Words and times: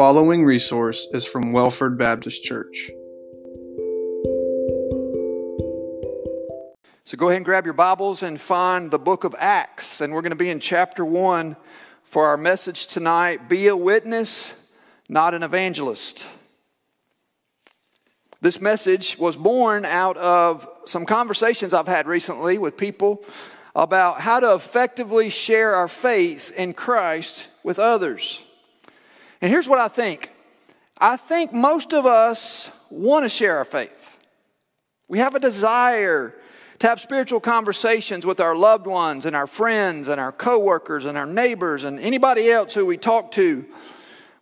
following 0.00 0.46
resource 0.46 1.06
is 1.12 1.26
from 1.26 1.52
Welford 1.52 1.98
Baptist 1.98 2.42
Church. 2.42 2.90
So 7.04 7.18
go 7.18 7.28
ahead 7.28 7.36
and 7.36 7.44
grab 7.44 7.66
your 7.66 7.74
Bibles 7.74 8.22
and 8.22 8.40
find 8.40 8.90
the 8.90 8.98
book 8.98 9.24
of 9.24 9.34
Acts. 9.38 10.00
And 10.00 10.14
we're 10.14 10.22
going 10.22 10.30
to 10.30 10.36
be 10.36 10.48
in 10.48 10.58
chapter 10.58 11.04
1 11.04 11.54
for 12.02 12.28
our 12.28 12.38
message 12.38 12.86
tonight 12.86 13.46
Be 13.46 13.66
a 13.66 13.76
witness, 13.76 14.54
not 15.10 15.34
an 15.34 15.42
evangelist. 15.42 16.24
This 18.40 18.58
message 18.58 19.18
was 19.18 19.36
born 19.36 19.84
out 19.84 20.16
of 20.16 20.66
some 20.86 21.04
conversations 21.04 21.74
I've 21.74 21.86
had 21.86 22.06
recently 22.06 22.56
with 22.56 22.78
people 22.78 23.22
about 23.76 24.22
how 24.22 24.40
to 24.40 24.54
effectively 24.54 25.28
share 25.28 25.74
our 25.74 25.88
faith 25.88 26.54
in 26.56 26.72
Christ 26.72 27.48
with 27.62 27.78
others. 27.78 28.40
And 29.40 29.50
here's 29.50 29.68
what 29.68 29.78
I 29.78 29.88
think 29.88 30.32
I 30.98 31.16
think 31.16 31.52
most 31.52 31.92
of 31.92 32.06
us 32.06 32.70
want 32.90 33.24
to 33.24 33.28
share 33.28 33.56
our 33.56 33.64
faith. 33.64 34.18
We 35.08 35.18
have 35.18 35.34
a 35.34 35.40
desire 35.40 36.34
to 36.78 36.86
have 36.86 37.00
spiritual 37.00 37.40
conversations 37.40 38.24
with 38.24 38.40
our 38.40 38.56
loved 38.56 38.86
ones 38.86 39.26
and 39.26 39.36
our 39.36 39.46
friends 39.46 40.08
and 40.08 40.20
our 40.20 40.32
coworkers 40.32 41.04
and 41.04 41.16
our 41.16 41.26
neighbors 41.26 41.84
and 41.84 41.98
anybody 42.00 42.50
else 42.50 42.74
who 42.74 42.86
we 42.86 42.96
talk 42.96 43.32
to. 43.32 43.66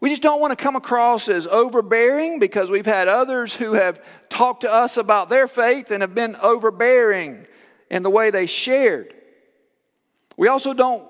We 0.00 0.10
just 0.10 0.22
don't 0.22 0.40
want 0.40 0.56
to 0.56 0.62
come 0.62 0.76
across 0.76 1.28
as 1.28 1.46
overbearing 1.48 2.38
because 2.38 2.70
we've 2.70 2.86
had 2.86 3.08
others 3.08 3.52
who 3.52 3.72
have 3.72 4.00
talked 4.28 4.60
to 4.60 4.72
us 4.72 4.96
about 4.96 5.28
their 5.28 5.48
faith 5.48 5.90
and 5.90 6.02
have 6.02 6.14
been 6.14 6.36
overbearing 6.40 7.46
in 7.90 8.04
the 8.04 8.10
way 8.10 8.30
they 8.30 8.46
shared. 8.46 9.12
We 10.36 10.46
also 10.46 10.72
don't 10.72 11.04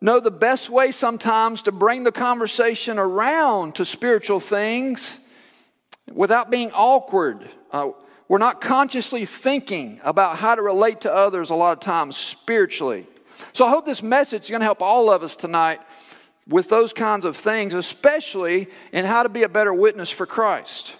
know 0.00 0.20
the 0.20 0.30
best 0.30 0.70
way 0.70 0.90
sometimes 0.90 1.62
to 1.62 1.72
bring 1.72 2.04
the 2.04 2.12
conversation 2.12 2.98
around 2.98 3.74
to 3.76 3.84
spiritual 3.84 4.40
things 4.40 5.18
without 6.12 6.50
being 6.50 6.70
awkward. 6.72 7.48
Uh, 7.72 7.90
we're 8.28 8.38
not 8.38 8.60
consciously 8.60 9.24
thinking 9.24 10.00
about 10.02 10.38
how 10.38 10.54
to 10.54 10.62
relate 10.62 11.02
to 11.02 11.12
others 11.12 11.50
a 11.50 11.54
lot 11.54 11.72
of 11.72 11.80
times 11.80 12.16
spiritually. 12.16 13.06
So 13.52 13.66
I 13.66 13.70
hope 13.70 13.86
this 13.86 14.02
message 14.02 14.44
is 14.44 14.50
going 14.50 14.60
to 14.60 14.66
help 14.66 14.82
all 14.82 15.10
of 15.10 15.22
us 15.22 15.36
tonight 15.36 15.80
with 16.48 16.68
those 16.68 16.92
kinds 16.92 17.24
of 17.24 17.36
things, 17.36 17.74
especially 17.74 18.68
in 18.92 19.04
how 19.04 19.22
to 19.22 19.28
be 19.28 19.42
a 19.42 19.48
better 19.48 19.74
witness 19.74 20.10
for 20.10 20.26
Christ. 20.26 20.96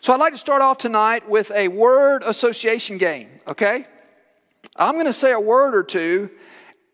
So 0.00 0.12
I'd 0.12 0.20
like 0.20 0.32
to 0.32 0.38
start 0.38 0.62
off 0.62 0.78
tonight 0.78 1.28
with 1.28 1.50
a 1.52 1.68
word 1.68 2.22
association 2.24 2.98
game, 2.98 3.28
okay? 3.46 3.86
I'm 4.76 4.94
going 4.94 5.06
to 5.06 5.12
say 5.12 5.32
a 5.32 5.40
word 5.40 5.74
or 5.74 5.82
two, 5.82 6.30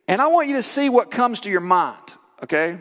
and 0.08 0.22
I 0.22 0.26
want 0.28 0.48
you 0.48 0.56
to 0.56 0.62
see 0.62 0.88
what 0.88 1.10
comes 1.10 1.42
to 1.42 1.50
your 1.50 1.60
mind, 1.60 2.02
okay? 2.42 2.78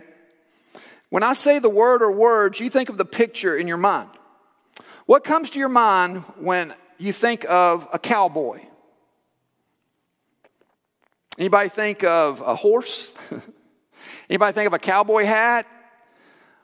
When 1.09 1.23
I 1.23 1.33
say 1.33 1.59
the 1.59 1.69
word 1.69 2.01
or 2.01 2.09
words, 2.09 2.59
you 2.61 2.69
think 2.69 2.87
of 2.87 2.97
the 2.97 3.05
picture 3.05 3.55
in 3.55 3.67
your 3.67 3.77
mind. 3.77 4.09
What 5.05 5.25
comes 5.25 5.49
to 5.51 5.59
your 5.59 5.69
mind 5.69 6.23
when 6.39 6.73
you 6.97 7.11
think 7.11 7.45
of 7.49 7.87
a 7.91 7.99
cowboy? 7.99 8.61
Anybody 11.37 11.69
think 11.69 12.03
of 12.03 12.41
a 12.41 12.55
horse? 12.55 13.13
anybody 14.29 14.53
think 14.53 14.67
of 14.67 14.73
a 14.73 14.79
cowboy 14.79 15.25
hat? 15.25 15.67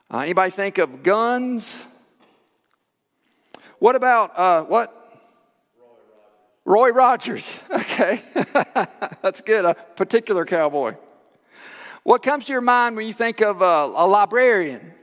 Uh, 0.09 0.19
anybody 0.19 0.49
think 0.49 0.77
of 0.77 1.03
guns? 1.03 1.85
What 3.79 3.95
about 3.95 4.37
uh, 4.39 4.63
what? 4.63 5.02
Roy 6.65 6.91
Rogers. 6.91 7.59
Okay. 7.73 8.23
That's 9.21 9.41
good. 9.41 9.65
A 9.65 9.75
particular 9.95 10.45
cowboy. 10.45 10.95
What 12.03 12.23
comes 12.23 12.45
to 12.45 12.51
your 12.51 12.61
mind 12.61 12.95
when 12.95 13.05
you 13.05 13.13
think 13.13 13.41
of 13.41 13.61
a, 13.61 13.65
a 13.95 14.07
librarian? 14.07 14.93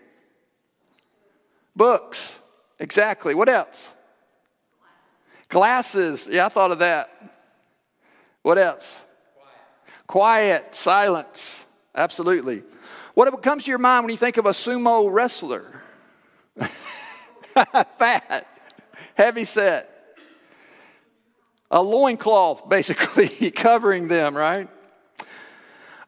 Books. 1.76 2.40
Exactly. 2.80 3.34
What 3.34 3.48
else? 3.48 3.92
Glasses. 5.48 6.28
Yeah, 6.30 6.46
I 6.46 6.48
thought 6.48 6.72
of 6.72 6.80
that. 6.80 7.10
What 8.42 8.58
else? 8.58 9.00
Quiet. 10.06 10.60
Quiet. 10.60 10.74
Silence. 10.74 11.64
Absolutely. 11.94 12.64
What 13.14 13.40
comes 13.42 13.64
to 13.64 13.70
your 13.70 13.78
mind 13.78 14.04
when 14.04 14.10
you 14.10 14.18
think 14.18 14.36
of 14.36 14.46
a 14.46 14.50
sumo 14.50 15.12
wrestler? 15.12 15.80
Fat. 17.54 18.46
Heavy 19.14 19.44
set 19.44 19.89
a 21.70 21.82
loincloth, 21.82 22.68
basically, 22.68 23.50
covering 23.50 24.08
them, 24.08 24.36
right? 24.36 24.68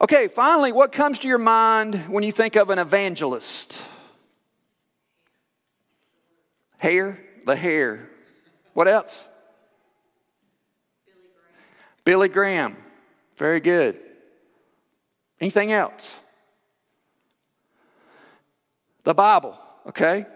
Okay, 0.01 0.27
finally, 0.27 0.73
what 0.73 0.91
comes 0.91 1.21
to 1.21 1.29
your 1.29 1.39
mind 1.39 1.95
when 2.09 2.25
you 2.25 2.33
think 2.33 2.57
of 2.57 2.71
an 2.71 2.79
evangelist? 2.79 3.81
Hair, 6.81 7.21
the 7.47 7.55
hair. 7.55 8.11
What 8.75 8.89
else? 8.89 9.25
Billy 11.07 11.29
Graham. 11.33 11.63
Billy 12.05 12.29
Graham. 12.29 12.77
Very 13.37 13.61
good. 13.61 14.01
Anything 15.41 15.73
else? 15.73 16.17
The 19.05 19.15
Bible, 19.15 19.59
okay? 19.87 20.27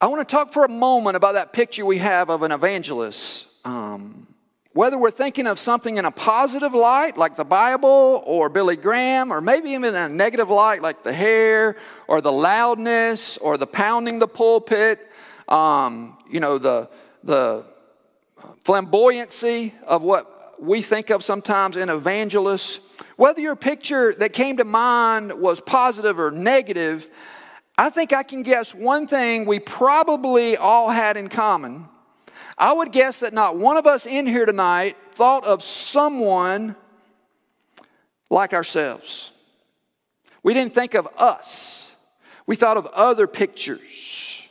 I 0.00 0.06
want 0.06 0.26
to 0.26 0.32
talk 0.32 0.52
for 0.52 0.64
a 0.64 0.68
moment 0.68 1.16
about 1.16 1.34
that 1.34 1.52
picture 1.52 1.84
we 1.84 1.98
have 1.98 2.30
of 2.30 2.44
an 2.44 2.52
evangelist. 2.52 3.48
Um, 3.64 4.28
whether 4.72 4.96
we're 4.96 5.10
thinking 5.10 5.48
of 5.48 5.58
something 5.58 5.96
in 5.96 6.04
a 6.04 6.12
positive 6.12 6.72
light, 6.72 7.16
like 7.16 7.34
the 7.34 7.44
Bible 7.44 8.22
or 8.24 8.48
Billy 8.48 8.76
Graham, 8.76 9.32
or 9.32 9.40
maybe 9.40 9.70
even 9.70 9.86
in 9.86 9.96
a 9.96 10.08
negative 10.08 10.50
light, 10.50 10.82
like 10.82 11.02
the 11.02 11.12
hair 11.12 11.74
or 12.06 12.20
the 12.20 12.30
loudness 12.30 13.38
or 13.38 13.56
the 13.56 13.66
pounding 13.66 14.20
the 14.20 14.28
pulpit, 14.28 15.00
um, 15.48 16.16
you 16.30 16.38
know, 16.38 16.58
the, 16.58 16.88
the 17.24 17.64
flamboyancy 18.64 19.72
of 19.84 20.02
what 20.02 20.62
we 20.62 20.80
think 20.80 21.10
of 21.10 21.24
sometimes 21.24 21.76
in 21.76 21.88
evangelists. 21.88 22.78
Whether 23.16 23.40
your 23.40 23.56
picture 23.56 24.14
that 24.14 24.32
came 24.32 24.58
to 24.58 24.64
mind 24.64 25.32
was 25.32 25.60
positive 25.60 26.20
or 26.20 26.30
negative, 26.30 27.10
I 27.78 27.90
think 27.90 28.12
I 28.12 28.24
can 28.24 28.42
guess 28.42 28.74
one 28.74 29.06
thing 29.06 29.46
we 29.46 29.60
probably 29.60 30.56
all 30.56 30.90
had 30.90 31.16
in 31.16 31.28
common. 31.28 31.88
I 32.58 32.72
would 32.72 32.90
guess 32.90 33.20
that 33.20 33.32
not 33.32 33.56
one 33.56 33.76
of 33.76 33.86
us 33.86 34.04
in 34.04 34.26
here 34.26 34.44
tonight 34.44 34.96
thought 35.14 35.46
of 35.46 35.62
someone 35.62 36.74
like 38.30 38.52
ourselves. 38.52 39.30
We 40.42 40.54
didn't 40.54 40.74
think 40.74 40.94
of 40.94 41.06
us, 41.16 41.94
we 42.46 42.56
thought 42.56 42.76
of 42.76 42.86
other 42.86 43.28
pictures. 43.28 44.42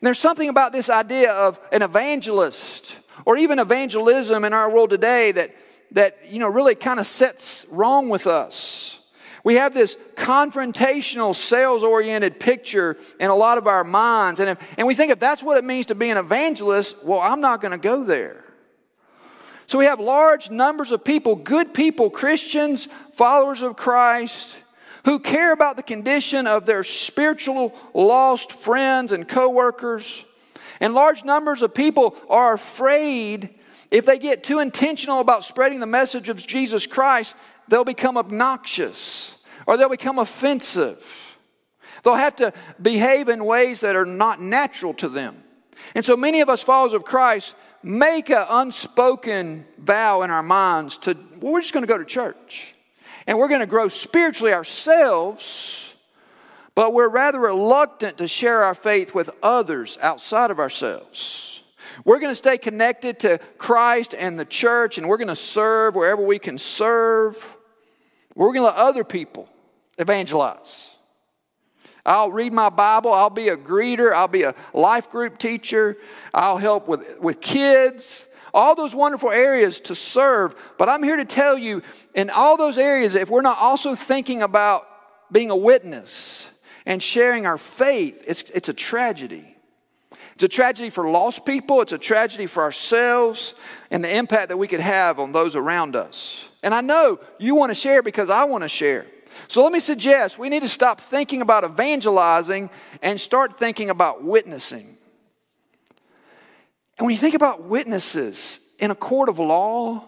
And 0.00 0.06
there's 0.06 0.18
something 0.18 0.48
about 0.48 0.72
this 0.72 0.88
idea 0.88 1.32
of 1.32 1.60
an 1.72 1.82
evangelist 1.82 2.94
or 3.26 3.36
even 3.36 3.58
evangelism 3.58 4.46
in 4.46 4.54
our 4.54 4.70
world 4.70 4.88
today 4.88 5.30
that, 5.32 5.54
that 5.90 6.32
you 6.32 6.38
know, 6.38 6.48
really 6.48 6.74
kind 6.74 6.98
of 6.98 7.06
sets 7.06 7.66
wrong 7.70 8.08
with 8.08 8.26
us. 8.26 8.99
We 9.42 9.54
have 9.54 9.72
this 9.72 9.96
confrontational, 10.16 11.34
sales 11.34 11.82
oriented 11.82 12.38
picture 12.40 12.96
in 13.18 13.30
a 13.30 13.34
lot 13.34 13.58
of 13.58 13.66
our 13.66 13.84
minds. 13.84 14.40
And, 14.40 14.50
if, 14.50 14.58
and 14.76 14.86
we 14.86 14.94
think 14.94 15.10
if 15.12 15.18
that's 15.18 15.42
what 15.42 15.56
it 15.56 15.64
means 15.64 15.86
to 15.86 15.94
be 15.94 16.10
an 16.10 16.18
evangelist, 16.18 17.02
well, 17.02 17.20
I'm 17.20 17.40
not 17.40 17.60
going 17.60 17.72
to 17.72 17.78
go 17.78 18.04
there. 18.04 18.44
So 19.66 19.78
we 19.78 19.84
have 19.84 20.00
large 20.00 20.50
numbers 20.50 20.90
of 20.90 21.04
people, 21.04 21.36
good 21.36 21.72
people, 21.72 22.10
Christians, 22.10 22.88
followers 23.12 23.62
of 23.62 23.76
Christ, 23.76 24.58
who 25.04 25.18
care 25.18 25.52
about 25.52 25.76
the 25.76 25.82
condition 25.82 26.46
of 26.46 26.66
their 26.66 26.84
spiritual 26.84 27.74
lost 27.94 28.52
friends 28.52 29.12
and 29.12 29.26
coworkers. 29.26 30.24
And 30.80 30.92
large 30.92 31.24
numbers 31.24 31.62
of 31.62 31.72
people 31.72 32.16
are 32.28 32.52
afraid 32.52 33.50
if 33.90 34.06
they 34.06 34.18
get 34.18 34.44
too 34.44 34.58
intentional 34.58 35.20
about 35.20 35.44
spreading 35.44 35.80
the 35.80 35.86
message 35.86 36.28
of 36.28 36.44
Jesus 36.44 36.86
Christ 36.86 37.34
they'll 37.70 37.84
become 37.84 38.18
obnoxious 38.18 39.34
or 39.66 39.76
they'll 39.76 39.88
become 39.88 40.18
offensive. 40.18 41.04
They'll 42.02 42.14
have 42.16 42.36
to 42.36 42.52
behave 42.80 43.28
in 43.28 43.44
ways 43.44 43.80
that 43.80 43.96
are 43.96 44.06
not 44.06 44.40
natural 44.40 44.94
to 44.94 45.08
them. 45.08 45.42
And 45.94 46.04
so 46.04 46.16
many 46.16 46.40
of 46.40 46.48
us 46.48 46.62
followers 46.62 46.92
of 46.92 47.04
Christ 47.04 47.54
make 47.82 48.30
an 48.30 48.44
unspoken 48.48 49.64
vow 49.78 50.22
in 50.22 50.30
our 50.30 50.42
minds 50.42 50.98
to, 50.98 51.16
well, 51.40 51.52
we're 51.52 51.60
just 51.60 51.72
going 51.72 51.82
to 51.82 51.88
go 51.88 51.98
to 51.98 52.04
church. 52.04 52.74
And 53.26 53.38
we're 53.38 53.48
going 53.48 53.60
to 53.60 53.66
grow 53.66 53.88
spiritually 53.88 54.52
ourselves, 54.52 55.94
but 56.74 56.92
we're 56.92 57.08
rather 57.08 57.38
reluctant 57.38 58.18
to 58.18 58.26
share 58.26 58.62
our 58.64 58.74
faith 58.74 59.14
with 59.14 59.30
others 59.42 59.98
outside 60.02 60.50
of 60.50 60.58
ourselves. 60.58 61.62
We're 62.04 62.18
going 62.18 62.30
to 62.30 62.36
stay 62.36 62.56
connected 62.56 63.20
to 63.20 63.38
Christ 63.58 64.14
and 64.18 64.38
the 64.38 64.44
church, 64.44 64.96
and 64.96 65.08
we're 65.08 65.18
going 65.18 65.28
to 65.28 65.36
serve 65.36 65.94
wherever 65.94 66.24
we 66.24 66.38
can 66.38 66.56
serve. 66.58 67.56
We're 68.34 68.52
going 68.52 68.60
to 68.60 68.66
let 68.66 68.76
other 68.76 69.04
people 69.04 69.48
evangelize. 69.98 70.90
I'll 72.04 72.32
read 72.32 72.52
my 72.52 72.70
Bible. 72.70 73.12
I'll 73.12 73.30
be 73.30 73.48
a 73.48 73.56
greeter. 73.56 74.12
I'll 74.12 74.28
be 74.28 74.42
a 74.42 74.54
life 74.72 75.10
group 75.10 75.38
teacher. 75.38 75.96
I'll 76.32 76.58
help 76.58 76.88
with, 76.88 77.20
with 77.20 77.40
kids. 77.40 78.26
All 78.52 78.74
those 78.74 78.94
wonderful 78.94 79.30
areas 79.30 79.80
to 79.80 79.94
serve. 79.94 80.54
But 80.78 80.88
I'm 80.88 81.02
here 81.02 81.16
to 81.16 81.24
tell 81.24 81.58
you, 81.58 81.82
in 82.14 82.30
all 82.30 82.56
those 82.56 82.78
areas, 82.78 83.14
if 83.14 83.28
we're 83.28 83.42
not 83.42 83.58
also 83.58 83.94
thinking 83.94 84.42
about 84.42 84.86
being 85.30 85.50
a 85.50 85.56
witness 85.56 86.50
and 86.86 87.02
sharing 87.02 87.46
our 87.46 87.58
faith, 87.58 88.24
it's, 88.26 88.42
it's 88.54 88.68
a 88.68 88.74
tragedy. 88.74 89.56
It's 90.34 90.42
a 90.42 90.48
tragedy 90.48 90.90
for 90.90 91.08
lost 91.08 91.44
people, 91.44 91.82
it's 91.82 91.92
a 91.92 91.98
tragedy 91.98 92.46
for 92.46 92.62
ourselves 92.62 93.54
and 93.90 94.02
the 94.02 94.16
impact 94.16 94.48
that 94.48 94.56
we 94.56 94.68
could 94.68 94.80
have 94.80 95.18
on 95.18 95.32
those 95.32 95.54
around 95.54 95.94
us. 95.94 96.49
And 96.62 96.74
I 96.74 96.80
know 96.80 97.18
you 97.38 97.54
want 97.54 97.70
to 97.70 97.74
share 97.74 98.02
because 98.02 98.30
I 98.30 98.44
want 98.44 98.62
to 98.62 98.68
share. 98.68 99.06
So 99.48 99.62
let 99.62 99.72
me 99.72 99.80
suggest 99.80 100.38
we 100.38 100.48
need 100.48 100.62
to 100.62 100.68
stop 100.68 101.00
thinking 101.00 101.40
about 101.40 101.64
evangelizing 101.64 102.70
and 103.02 103.20
start 103.20 103.58
thinking 103.58 103.90
about 103.90 104.24
witnessing. 104.24 104.96
And 106.98 107.06
when 107.06 107.14
you 107.14 107.20
think 107.20 107.34
about 107.34 107.62
witnesses 107.62 108.60
in 108.78 108.90
a 108.90 108.94
court 108.94 109.28
of 109.28 109.38
law, 109.38 110.04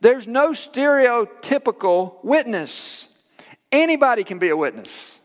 there's 0.00 0.26
no 0.26 0.50
stereotypical 0.50 2.22
witness. 2.22 3.08
Anybody 3.72 4.22
can 4.22 4.38
be 4.38 4.50
a 4.50 4.56
witness. 4.56 5.18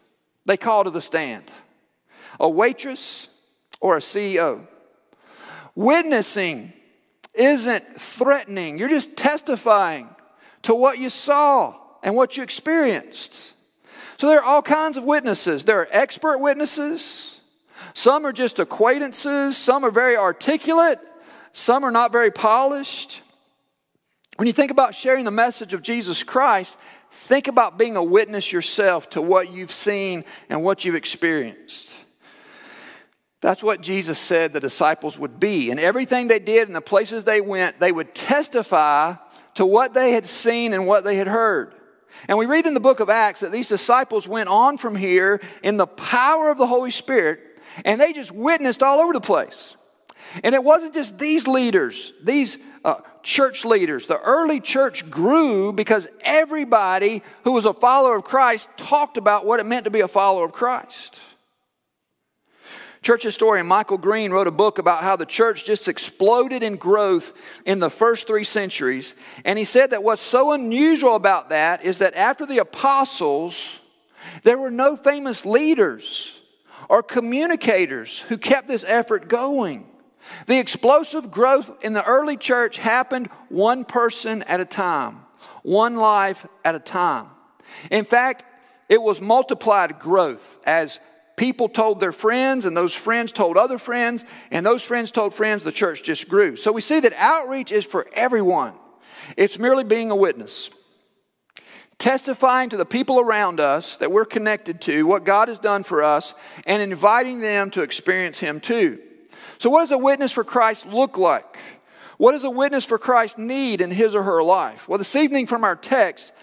They 0.45 0.57
call 0.57 0.85
to 0.85 0.89
the 0.89 1.01
stand. 1.01 1.43
A 2.39 2.49
waitress 2.49 3.27
or 3.79 3.97
a 3.97 3.99
CEO. 3.99 4.65
Witnessing 5.75 6.73
isn't 7.33 8.01
threatening, 8.01 8.77
you're 8.77 8.89
just 8.89 9.15
testifying 9.15 10.09
to 10.63 10.75
what 10.75 10.99
you 10.99 11.09
saw 11.09 11.75
and 12.03 12.15
what 12.15 12.37
you 12.37 12.43
experienced. 12.43 13.53
So 14.17 14.27
there 14.27 14.39
are 14.39 14.45
all 14.45 14.61
kinds 14.61 14.97
of 14.97 15.03
witnesses. 15.03 15.65
There 15.65 15.79
are 15.79 15.87
expert 15.91 16.37
witnesses, 16.39 17.39
some 17.93 18.25
are 18.25 18.31
just 18.31 18.59
acquaintances, 18.59 19.57
some 19.57 19.83
are 19.83 19.91
very 19.91 20.15
articulate, 20.15 20.99
some 21.53 21.83
are 21.83 21.91
not 21.91 22.11
very 22.11 22.31
polished. 22.31 23.21
When 24.37 24.47
you 24.47 24.53
think 24.53 24.71
about 24.71 24.95
sharing 24.95 25.25
the 25.25 25.31
message 25.31 25.73
of 25.73 25.81
Jesus 25.81 26.23
Christ, 26.23 26.77
think 27.11 27.47
about 27.47 27.77
being 27.77 27.95
a 27.95 28.03
witness 28.03 28.51
yourself 28.51 29.09
to 29.11 29.21
what 29.21 29.51
you've 29.51 29.73
seen 29.73 30.23
and 30.49 30.63
what 30.63 30.85
you've 30.85 30.95
experienced. 30.95 31.97
That's 33.41 33.63
what 33.63 33.81
Jesus 33.81 34.19
said 34.19 34.53
the 34.53 34.59
disciples 34.59 35.17
would 35.17 35.39
be. 35.39 35.71
And 35.71 35.79
everything 35.79 36.27
they 36.27 36.39
did 36.39 36.67
and 36.67 36.75
the 36.75 36.81
places 36.81 37.23
they 37.23 37.41
went, 37.41 37.79
they 37.79 37.91
would 37.91 38.13
testify 38.13 39.15
to 39.56 39.65
what 39.65 39.94
they 39.94 40.13
had 40.13 40.25
seen 40.25 40.74
and 40.74 40.88
what 40.88 41.03
they 41.03 41.15
had 41.15 41.27
heard. 41.27 41.74
And 42.27 42.38
we 42.38 42.45
read 42.45 42.68
in 42.68 42.74
the 42.74 42.80
book 42.80 43.00
of 43.00 43.09
Acts 43.09 43.39
that 43.39 43.51
these 43.51 43.69
disciples 43.69 44.27
went 44.27 44.50
on 44.50 44.77
from 44.77 44.95
here 44.95 45.42
in 45.63 45.77
the 45.77 45.88
power 45.88 46.50
of 46.50 46.57
the 46.57 46.68
Holy 46.68 46.92
Spirit 46.92 47.39
and 47.86 48.00
they 48.00 48.13
just 48.13 48.31
witnessed 48.31 48.83
all 48.83 49.00
over 49.00 49.13
the 49.13 49.21
place. 49.21 49.75
And 50.44 50.56
it 50.56 50.63
wasn't 50.63 50.94
just 50.94 51.18
these 51.18 51.48
leaders, 51.48 52.13
these 52.24 52.57
uh, 52.86 52.95
church 53.24 53.65
leaders. 53.65 54.06
The 54.06 54.19
early 54.19 54.59
church 54.59 55.09
grew 55.09 55.74
because 55.74 56.07
everybody 56.21 57.21
who 57.44 57.51
was 57.51 57.65
a 57.65 57.74
follower 57.74 58.15
of 58.15 58.24
Christ 58.24 58.69
talked 58.77 59.18
about 59.18 59.45
what 59.45 59.59
it 59.59 59.65
meant 59.65 59.86
to 59.86 59.92
be 59.92 60.01
a 60.01 60.07
follower 60.07 60.45
of 60.45 60.53
Christ. 60.53 61.19
Church 63.03 63.24
historian 63.24 63.65
Michael 63.65 63.98
Green 63.98 64.31
wrote 64.31 64.45
a 64.45 64.51
book 64.51 64.77
about 64.77 65.01
how 65.01 65.15
the 65.15 65.25
church 65.25 65.65
just 65.65 65.88
exploded 65.88 66.62
in 66.62 66.75
growth 66.75 67.33
in 67.65 67.80
the 67.80 67.89
first 67.89 68.27
three 68.27 68.44
centuries. 68.44 69.15
And 69.44 69.57
he 69.57 69.65
said 69.65 69.89
that 69.89 70.03
what's 70.03 70.21
so 70.21 70.51
unusual 70.51 71.15
about 71.15 71.50
that 71.50 71.83
is 71.83 71.98
that 71.98 72.13
after 72.13 72.45
the 72.45 72.59
apostles, 72.59 73.80
there 74.44 74.59
were 74.59 74.69
no 74.69 74.95
famous 74.95 75.48
leaders 75.48 76.39
or 76.89 77.01
communicators 77.01 78.19
who 78.19 78.38
kept 78.38 78.68
this 78.68 78.83
effort 78.88 79.27
going. 79.27 79.88
The 80.45 80.59
explosive 80.59 81.31
growth 81.31 81.83
in 81.83 81.94
the 81.94 82.06
early 82.06 82.38
church 82.38 82.77
happened 82.77 83.31
one 83.50 83.83
person 83.83 84.44
at 84.44 84.59
a 84.59 84.65
time, 84.65 85.25
one 85.63 85.95
life 85.95 86.45
at 86.63 86.75
a 86.75 86.80
time. 86.80 87.30
In 87.89 88.06
fact, 88.06 88.45
it 88.89 89.01
was 89.01 89.19
multiplied 89.21 89.98
growth 89.98 90.59
as 90.68 91.00
people 91.41 91.67
told 91.67 91.99
their 91.99 92.11
friends, 92.11 92.65
and 92.65 92.77
those 92.77 92.93
friends 92.93 93.31
told 93.31 93.57
other 93.57 93.79
friends, 93.79 94.25
and 94.51 94.63
those 94.63 94.83
friends 94.83 95.09
told 95.09 95.33
friends, 95.33 95.63
the 95.63 95.71
church 95.71 96.03
just 96.03 96.29
grew. 96.29 96.55
So 96.55 96.71
we 96.71 96.81
see 96.81 96.99
that 96.99 97.13
outreach 97.13 97.71
is 97.71 97.83
for 97.83 98.05
everyone, 98.13 98.73
it's 99.35 99.57
merely 99.57 99.83
being 99.83 100.11
a 100.11 100.15
witness. 100.15 100.69
Testifying 101.97 102.69
to 102.69 102.77
the 102.77 102.85
people 102.85 103.19
around 103.19 103.59
us 103.59 103.97
that 103.97 104.11
we're 104.11 104.25
connected 104.25 104.81
to, 104.81 105.07
what 105.07 105.23
God 105.23 105.47
has 105.47 105.57
done 105.57 105.83
for 105.83 106.03
us, 106.03 106.35
and 106.67 106.79
inviting 106.79 107.41
them 107.41 107.71
to 107.71 107.81
experience 107.81 108.38
Him 108.38 108.59
too. 108.59 108.99
So, 109.57 109.71
what 109.71 109.79
does 109.79 109.91
a 109.91 109.97
witness 109.97 110.31
for 110.31 110.43
Christ 110.43 110.85
look 110.85 111.17
like? 111.17 111.57
What 112.17 112.33
does 112.33 112.43
a 112.43 112.51
witness 112.51 112.85
for 112.85 112.99
Christ 112.99 113.39
need 113.39 113.81
in 113.81 113.89
his 113.89 114.13
or 114.13 114.21
her 114.21 114.43
life? 114.43 114.88
Well, 114.88 114.99
this 114.99 115.15
evening 115.15 115.47
from 115.47 115.63
our 115.63 115.75
text, 115.75 116.33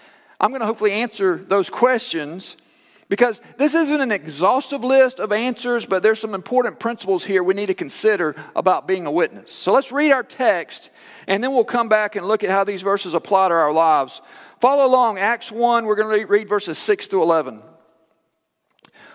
I'm 0.41 0.49
going 0.49 0.59
to 0.59 0.67
hopefully 0.67 0.91
answer 0.91 1.37
those 1.37 1.69
questions 1.69 2.57
because 3.09 3.41
this 3.57 3.73
isn't 3.73 4.01
an 4.01 4.11
exhaustive 4.11 4.83
list 4.83 5.19
of 5.19 5.31
answers, 5.31 5.85
but 5.85 6.03
there's 6.03 6.19
some 6.19 6.35
important 6.35 6.79
principles 6.79 7.23
here 7.23 7.43
we 7.43 7.55
need 7.55 7.65
to 7.65 7.73
consider 7.73 8.35
about 8.55 8.87
being 8.87 9.05
a 9.07 9.11
witness. 9.11 9.51
So 9.51 9.73
let's 9.73 9.91
read 9.91 10.11
our 10.11 10.23
text 10.23 10.91
and 11.27 11.43
then 11.43 11.51
we'll 11.51 11.65
come 11.65 11.89
back 11.89 12.15
and 12.15 12.27
look 12.27 12.43
at 12.43 12.51
how 12.51 12.63
these 12.63 12.83
verses 12.83 13.13
apply 13.13 13.49
to 13.49 13.53
our 13.55 13.73
lives. 13.73 14.21
Follow 14.59 14.85
along, 14.85 15.17
Acts 15.17 15.51
1, 15.51 15.85
we're 15.85 15.95
going 15.95 16.19
to 16.19 16.25
read 16.27 16.47
verses 16.47 16.77
6 16.77 17.07
to 17.07 17.21
11. 17.21 17.61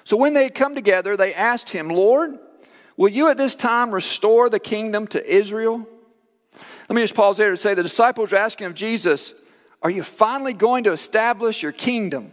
So 0.02 0.16
when 0.16 0.34
they 0.34 0.42
had 0.42 0.54
come 0.54 0.74
together, 0.74 1.16
they 1.16 1.32
asked 1.32 1.70
him, 1.70 1.88
Lord, 1.88 2.38
Will 2.96 3.08
you 3.08 3.28
at 3.28 3.36
this 3.36 3.54
time 3.54 3.90
restore 3.90 4.48
the 4.48 4.60
kingdom 4.60 5.06
to 5.08 5.32
Israel? 5.32 5.86
Let 6.88 6.94
me 6.94 7.02
just 7.02 7.14
pause 7.14 7.36
there 7.36 7.50
to 7.50 7.56
say 7.56 7.74
the 7.74 7.82
disciples 7.82 8.32
are 8.32 8.36
asking 8.36 8.66
of 8.66 8.74
Jesus, 8.74 9.34
Are 9.82 9.90
you 9.90 10.02
finally 10.02 10.52
going 10.52 10.84
to 10.84 10.92
establish 10.92 11.62
your 11.62 11.72
kingdom? 11.72 12.32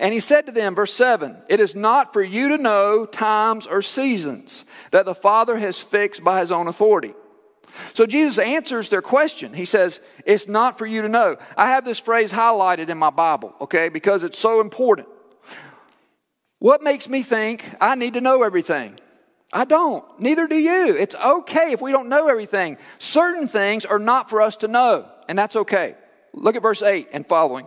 And 0.00 0.12
he 0.12 0.20
said 0.20 0.46
to 0.46 0.52
them, 0.52 0.74
verse 0.74 0.92
7 0.94 1.36
It 1.48 1.60
is 1.60 1.74
not 1.74 2.12
for 2.12 2.22
you 2.22 2.48
to 2.48 2.58
know 2.58 3.06
times 3.06 3.66
or 3.66 3.82
seasons 3.82 4.64
that 4.90 5.06
the 5.06 5.14
Father 5.14 5.58
has 5.58 5.80
fixed 5.80 6.24
by 6.24 6.40
his 6.40 6.52
own 6.52 6.66
authority. 6.68 7.14
So 7.92 8.06
Jesus 8.06 8.38
answers 8.38 8.88
their 8.88 9.02
question. 9.02 9.52
He 9.52 9.64
says, 9.64 10.00
It's 10.24 10.48
not 10.48 10.78
for 10.78 10.86
you 10.86 11.02
to 11.02 11.08
know. 11.08 11.36
I 11.56 11.70
have 11.70 11.84
this 11.84 12.00
phrase 12.00 12.32
highlighted 12.32 12.88
in 12.88 12.98
my 12.98 13.10
Bible, 13.10 13.54
okay, 13.60 13.88
because 13.88 14.24
it's 14.24 14.38
so 14.38 14.60
important. 14.60 15.08
What 16.58 16.82
makes 16.82 17.08
me 17.08 17.22
think 17.22 17.64
I 17.80 17.94
need 17.94 18.14
to 18.14 18.20
know 18.20 18.42
everything? 18.42 18.98
I 19.52 19.64
don't. 19.64 20.04
Neither 20.20 20.46
do 20.46 20.58
you. 20.58 20.96
It's 20.96 21.14
okay 21.14 21.72
if 21.72 21.80
we 21.80 21.92
don't 21.92 22.08
know 22.08 22.28
everything. 22.28 22.76
Certain 22.98 23.48
things 23.48 23.84
are 23.84 23.98
not 23.98 24.28
for 24.28 24.42
us 24.42 24.56
to 24.58 24.68
know, 24.68 25.08
and 25.28 25.38
that's 25.38 25.56
okay. 25.56 25.94
Look 26.34 26.56
at 26.56 26.62
verse 26.62 26.82
8 26.82 27.08
and 27.12 27.26
following. 27.26 27.66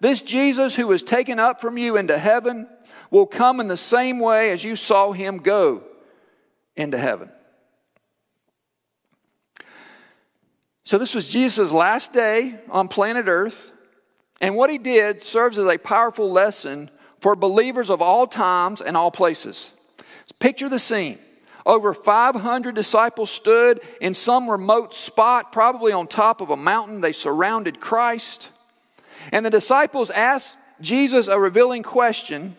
This 0.00 0.22
Jesus 0.22 0.74
who 0.74 0.86
was 0.86 1.02
taken 1.02 1.38
up 1.38 1.60
from 1.60 1.78
you 1.78 1.96
into 1.96 2.18
heaven 2.18 2.68
will 3.10 3.26
come 3.26 3.60
in 3.60 3.68
the 3.68 3.76
same 3.76 4.18
way 4.18 4.50
as 4.50 4.64
you 4.64 4.76
saw 4.76 5.12
him 5.12 5.38
go 5.38 5.82
into 6.76 6.98
heaven. 6.98 7.30
So, 10.84 10.98
this 10.98 11.14
was 11.14 11.28
Jesus' 11.28 11.72
last 11.72 12.12
day 12.12 12.60
on 12.70 12.86
planet 12.86 13.26
Earth, 13.26 13.72
and 14.40 14.54
what 14.54 14.70
he 14.70 14.78
did 14.78 15.22
serves 15.22 15.58
as 15.58 15.66
a 15.66 15.78
powerful 15.78 16.30
lesson 16.30 16.90
for 17.20 17.34
believers 17.34 17.90
of 17.90 18.00
all 18.00 18.26
times 18.26 18.80
and 18.80 18.96
all 18.96 19.10
places. 19.10 19.72
Picture 20.38 20.68
the 20.68 20.78
scene. 20.78 21.18
Over 21.64 21.92
500 21.92 22.74
disciples 22.74 23.30
stood 23.30 23.80
in 24.00 24.14
some 24.14 24.48
remote 24.48 24.94
spot, 24.94 25.50
probably 25.50 25.90
on 25.90 26.06
top 26.06 26.40
of 26.40 26.50
a 26.50 26.56
mountain. 26.56 27.00
They 27.00 27.12
surrounded 27.12 27.80
Christ. 27.80 28.50
And 29.32 29.44
the 29.44 29.50
disciples 29.50 30.10
asked 30.10 30.56
Jesus 30.80 31.28
a 31.28 31.38
revealing 31.38 31.82
question 31.82 32.56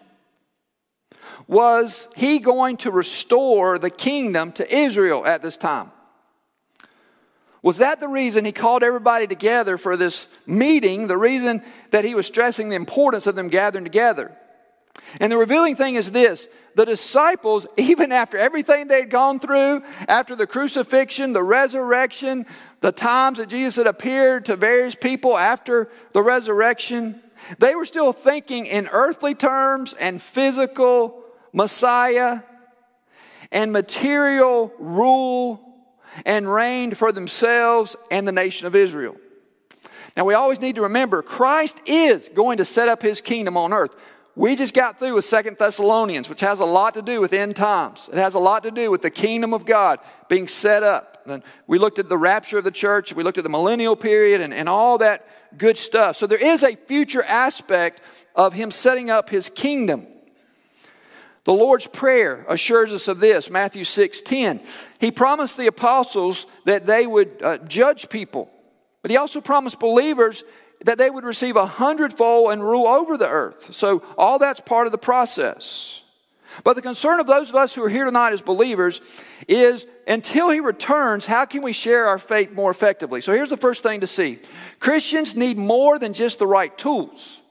Was 1.48 2.08
he 2.16 2.40
going 2.40 2.78
to 2.78 2.92
restore 2.92 3.80
the 3.80 3.90
kingdom 3.90 4.52
to 4.54 4.76
Israel 4.76 5.26
at 5.26 5.42
this 5.42 5.58
time? 5.58 5.92
Was 7.62 7.80
that 7.80 8.00
the 8.00 8.08
reason 8.08 8.46
he 8.46 8.52
called 8.52 8.84
everybody 8.84 9.28
together 9.28 9.78
for 9.78 9.98
this 9.98 10.28
meeting? 10.46 11.08
The 11.08 11.18
reason 11.18 11.62
that 11.92 12.06
he 12.06 12.16
was 12.16 12.26
stressing 12.26 12.70
the 12.70 12.76
importance 12.76 13.28
of 13.28 13.36
them 13.36 13.50
gathering 13.50 13.84
together? 13.84 14.36
And 15.20 15.32
the 15.32 15.38
revealing 15.38 15.76
thing 15.76 15.96
is 15.96 16.12
this 16.12 16.48
the 16.76 16.86
disciples, 16.86 17.66
even 17.78 18.12
after 18.12 18.38
everything 18.38 18.88
they'd 18.88 19.10
gone 19.10 19.40
through, 19.40 19.84
after 20.08 20.36
the 20.36 20.48
crucifixion, 20.48 21.34
the 21.34 21.44
resurrection, 21.44 22.46
the 22.81 22.91
times 22.91 23.38
that 23.39 23.50
Jesus 23.50 23.75
had 23.75 23.88
appeared 23.88 24.46
to 24.46 24.55
various 24.55 24.96
people 24.96 25.38
after 25.38 25.89
the 26.13 26.22
resurrection, 26.22 27.22
they 27.60 27.75
were 27.75 27.86
still 27.86 28.13
thinking 28.13 28.65
in 28.65 28.88
earthly 28.91 29.36
terms 29.36 29.93
and 29.93 30.22
physical 30.22 31.24
Messiah. 31.53 32.41
and 33.51 33.72
material 33.72 34.74
rule 34.79 35.63
and 36.25 36.51
reigned 36.51 36.98
for 36.98 37.12
themselves 37.12 37.96
and 38.12 38.27
the 38.27 38.31
nation 38.31 38.67
of 38.67 38.75
Israel. 38.75 39.15
Now, 40.15 40.25
we 40.25 40.34
always 40.34 40.60
need 40.60 40.75
to 40.75 40.81
remember 40.81 41.22
Christ 41.22 41.79
is 41.86 42.29
going 42.34 42.57
to 42.57 42.65
set 42.65 42.89
up 42.89 43.01
his 43.01 43.22
kingdom 43.22 43.55
on 43.55 43.72
earth. 43.72 43.91
We 44.36 44.55
just 44.55 44.74
got 44.74 45.00
through 45.00 45.15
with 45.15 45.25
Second 45.25 45.57
Thessalonians, 45.57 46.29
which 46.29 46.41
has 46.41 46.60
a 46.60 46.65
lot 46.65 46.93
to 46.96 47.01
do 47.01 47.22
with 47.22 47.34
end 47.34 47.55
times. 47.55 48.10
It 48.12 48.17
has 48.17 48.34
a 48.34 48.39
lot 48.39 48.63
to 48.63 48.72
do 48.72 48.91
with 48.91 49.01
the 49.01 49.10
kingdom 49.10 49.53
of 49.53 49.65
God 49.65 50.00
being 50.27 50.48
set 50.48 50.84
up. 50.84 51.17
And 51.27 51.43
we 51.67 51.79
looked 51.79 52.00
at 52.00 52.10
the 52.10 52.17
rapture 52.17 52.57
of 52.57 52.63
the 52.63 52.72
church, 52.72 53.13
we 53.13 53.24
looked 53.24 53.38
at 53.38 53.43
the 53.43 53.50
millennial 53.50 53.96
period, 53.96 54.41
and, 54.41 54.53
and 54.53 54.67
all 54.67 54.98
that 55.00 55.27
good 55.57 55.77
stuff. 55.77 56.15
So 56.15 56.27
there 56.27 56.43
is 56.43 56.63
a 56.63 56.75
future 56.75 57.24
aspect 57.24 58.01
of 58.36 58.53
him 58.53 58.72
setting 58.72 59.10
up 59.10 59.29
his 59.29 59.50
kingdom. 59.50 60.07
The 61.43 61.53
Lord's 61.53 61.88
Prayer 61.88 62.46
assures 62.50 62.91
us 62.91 63.07
of 63.07 63.22
this, 63.22 63.50
Matthew 63.50 63.86
6 63.86 64.22
10. 64.22 64.60
He 65.00 65.12
promised 65.12 65.55
the 65.55 65.67
apostles 65.67 66.46
that 66.65 66.86
they 66.86 67.07
would 67.07 67.41
uh, 67.41 67.57
judge 67.60 68.10
people, 68.10 68.50
but 69.01 69.12
he 69.12 69.17
also 69.17 69.39
promised 69.39 69.79
believers 69.79 70.43
that 70.84 70.98
they 70.98 71.10
would 71.10 71.24
receive 71.24 71.55
a 71.55 71.65
hundredfold 71.65 72.51
and 72.51 72.63
rule 72.63 72.86
over 72.86 73.17
the 73.17 73.27
earth. 73.27 73.74
So, 73.74 74.03
all 74.17 74.39
that's 74.39 74.60
part 74.60 74.88
of 74.88 74.91
the 74.91 74.98
process. 74.98 76.01
But 76.64 76.76
the 76.76 76.82
concern 76.82 77.20
of 77.20 77.28
those 77.28 77.50
of 77.50 77.56
us 77.56 77.74
who 77.76 77.84
are 77.84 77.90
here 77.90 78.06
tonight 78.06 78.34
as 78.34 78.42
believers 78.42 79.02
is 79.48 79.86
until 80.08 80.50
he 80.50 80.60
returns, 80.60 81.26
how 81.26 81.46
can 81.46 81.62
we 81.62 81.74
share 81.74 82.08
our 82.08 82.18
faith 82.18 82.52
more 82.52 82.72
effectively? 82.72 83.22
So, 83.22 83.34
here's 83.34 83.50
the 83.50 83.58
first 83.58 83.84
thing 83.84 84.02
to 84.02 84.08
see 84.08 84.40
Christians 84.80 85.36
need 85.36 85.58
more 85.58 86.00
than 86.00 86.14
just 86.14 86.40
the 86.40 86.48
right 86.48 86.76
tools, 86.78 87.42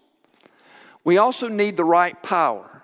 we 1.04 1.18
also 1.18 1.48
need 1.48 1.76
the 1.76 1.84
right 1.84 2.20
power. 2.22 2.76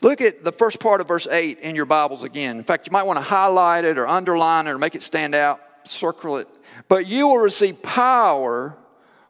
Look 0.00 0.20
at 0.20 0.44
the 0.44 0.52
first 0.52 0.80
part 0.80 1.00
of 1.00 1.08
verse 1.08 1.26
8 1.26 1.60
in 1.60 1.74
your 1.74 1.86
Bibles 1.86 2.24
again. 2.24 2.58
In 2.58 2.64
fact, 2.64 2.86
you 2.86 2.92
might 2.92 3.04
want 3.04 3.16
to 3.16 3.22
highlight 3.22 3.86
it 3.86 3.96
or 3.96 4.06
underline 4.06 4.66
it 4.66 4.72
or 4.72 4.78
make 4.78 4.94
it 4.94 5.02
stand 5.02 5.34
out, 5.34 5.62
circle 5.84 6.36
it. 6.36 6.46
But 6.88 7.06
you 7.06 7.26
will 7.26 7.38
receive 7.38 7.80
power 7.80 8.76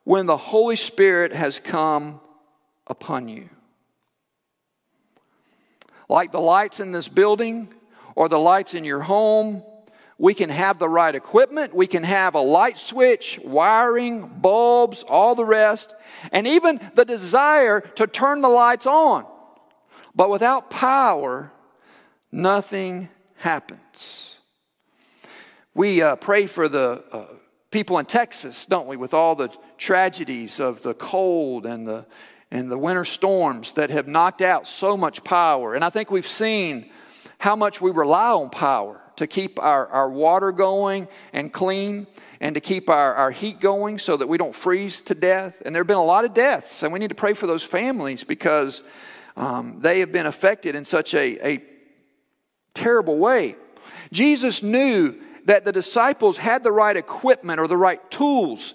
when 0.03 0.27
the 0.27 0.37
Holy 0.37 0.75
Spirit 0.75 1.33
has 1.33 1.61
come 1.61 2.21
upon 2.89 3.29
you. 3.29 3.49
Like 6.15 6.31
the 6.31 6.41
lights 6.41 6.79
in 6.79 6.93
this 6.93 7.09
building 7.09 7.75
or 8.15 8.29
the 8.29 8.39
lights 8.39 8.73
in 8.75 8.85
your 8.85 9.01
home, 9.01 9.65
we 10.17 10.33
can 10.33 10.49
have 10.49 10.79
the 10.79 10.89
right 10.89 11.13
equipment, 11.13 11.75
we 11.75 11.89
can 11.89 12.05
have 12.05 12.37
a 12.37 12.41
light 12.41 12.79
switch, 12.79 13.41
wiring, 13.43 14.29
bulbs, 14.29 15.03
all 15.09 15.35
the 15.35 15.45
rest, 15.45 15.93
and 16.31 16.47
even 16.47 16.79
the 16.95 17.05
desire 17.05 17.81
to 17.81 18.07
turn 18.07 18.43
the 18.43 18.49
lights 18.49 18.87
on. 18.87 19.27
But 20.15 20.31
without 20.31 20.71
power, 20.71 21.51
nothing 22.31 23.09
happens. 23.39 24.37
We 25.75 26.01
uh, 26.01 26.15
pray 26.15 26.47
for 26.47 26.69
the 26.69 27.03
uh, 27.11 27.25
people 27.73 27.99
in 27.99 28.07
Texas, 28.07 28.67
don't 28.67 28.87
we, 28.87 28.97
with 28.97 29.15
all 29.15 29.35
the 29.35 29.51
tragedies 29.79 30.61
of 30.61 30.81
the 30.83 30.95
cold 30.95 31.67
and 31.67 31.85
the, 31.85 32.07
and 32.51 32.71
the 32.71 32.79
winter 32.79 33.05
storms 33.05 33.73
that 33.73 33.91
have 33.91 34.07
knocked 34.07 34.43
out 34.43 34.67
so 34.67 34.97
much 34.97 35.25
power. 35.25 35.75
And 35.75 35.85
I 35.85 35.91
think 35.91 36.11
we've 36.11 36.27
seen 36.27 36.91
how 37.39 37.57
much 37.57 37.81
we 37.81 37.91
rely 37.91 38.31
on 38.31 38.51
power 38.51 39.01
to 39.17 39.27
keep 39.27 39.63
our, 39.63 39.87
our 39.89 40.11
water 40.11 40.53
going 40.53 41.09
and 41.33 41.53
clean 41.53 42.07
and 42.41 42.55
to 42.55 42.61
keep 42.61 42.91
our, 42.91 43.15
our 43.15 43.31
heat 43.31 43.61
going 43.61 43.99
so 43.99 44.17
that 44.17 44.27
we 44.27 44.39
don't 44.39 44.55
freeze 44.55 45.01
to 45.03 45.15
death. 45.15 45.63
And 45.65 45.75
there 45.75 45.81
have 45.81 45.87
been 45.87 45.97
a 45.97 46.05
lot 46.05 46.25
of 46.25 46.35
deaths, 46.35 46.83
and 46.83 46.93
we 46.93 46.99
need 46.99 47.09
to 47.09 47.15
pray 47.15 47.35
for 47.35 47.47
those 47.47 47.63
families 47.63 48.25
because 48.25 48.83
um, 49.37 49.79
they 49.81 50.01
have 50.01 50.13
been 50.13 50.27
affected 50.27 50.75
in 50.75 50.85
such 50.85 51.15
a, 51.15 51.47
a 51.47 51.63
terrible 52.75 53.19
way. 53.19 53.57
Jesus 54.13 54.63
knew 54.63 55.15
that 55.45 55.65
the 55.65 55.73
disciples 55.73 56.39
had 56.39 56.63
the 56.63 56.73
right 56.73 56.97
equipment 56.97 57.61
or 57.61 57.69
the 57.69 57.77
right 57.77 58.11
tools. 58.11 58.75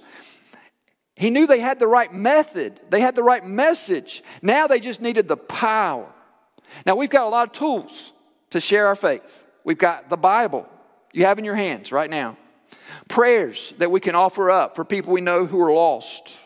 He 1.20 1.30
knew 1.30 1.46
they 1.46 1.60
had 1.60 1.80
the 1.80 1.88
right 1.88 2.14
method, 2.14 2.80
they 2.90 3.02
had 3.02 3.14
the 3.14 3.24
right 3.24 3.46
message. 3.46 4.24
Now 4.42 4.68
they 4.68 4.80
just 4.80 5.02
needed 5.02 5.28
the 5.28 5.36
power. 5.36 6.08
Now 6.86 6.96
we've 6.96 7.10
got 7.10 7.26
a 7.26 7.30
lot 7.30 7.48
of 7.48 7.52
tools 7.52 8.14
to 8.52 8.62
share 8.62 8.88
our 8.88 8.96
faith. 8.96 9.44
We've 9.66 9.78
got 9.78 10.08
the 10.08 10.18
Bible 10.18 10.66
you 11.12 11.26
have 11.26 11.38
in 11.38 11.44
your 11.44 11.56
hands 11.56 11.92
right 11.92 12.10
now, 12.10 12.38
prayers 13.10 13.74
that 13.80 13.92
we 13.92 14.00
can 14.00 14.16
offer 14.16 14.50
up 14.50 14.78
for 14.78 14.86
people 14.86 15.12
we 15.12 15.20
know 15.20 15.46
who 15.46 15.62
are 15.62 15.74
lost 15.74 16.38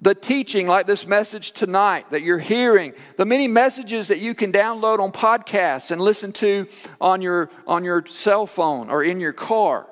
the 0.00 0.14
teaching 0.14 0.66
like 0.68 0.86
this 0.86 1.06
message 1.06 1.50
tonight 1.50 2.08
that 2.10 2.22
you're 2.22 2.38
hearing, 2.38 2.92
the 3.16 3.24
many 3.24 3.48
messages 3.48 4.08
that 4.08 4.20
you 4.20 4.32
can 4.32 4.52
download 4.52 5.00
on 5.00 5.10
podcasts 5.10 5.90
and 5.90 6.00
listen 6.00 6.30
to 6.30 6.68
on 7.00 7.20
your, 7.20 7.50
on 7.66 7.84
your 7.84 8.06
cell 8.06 8.46
phone 8.46 8.90
or 8.90 9.02
in 9.02 9.18
your 9.18 9.32
car 9.32 9.88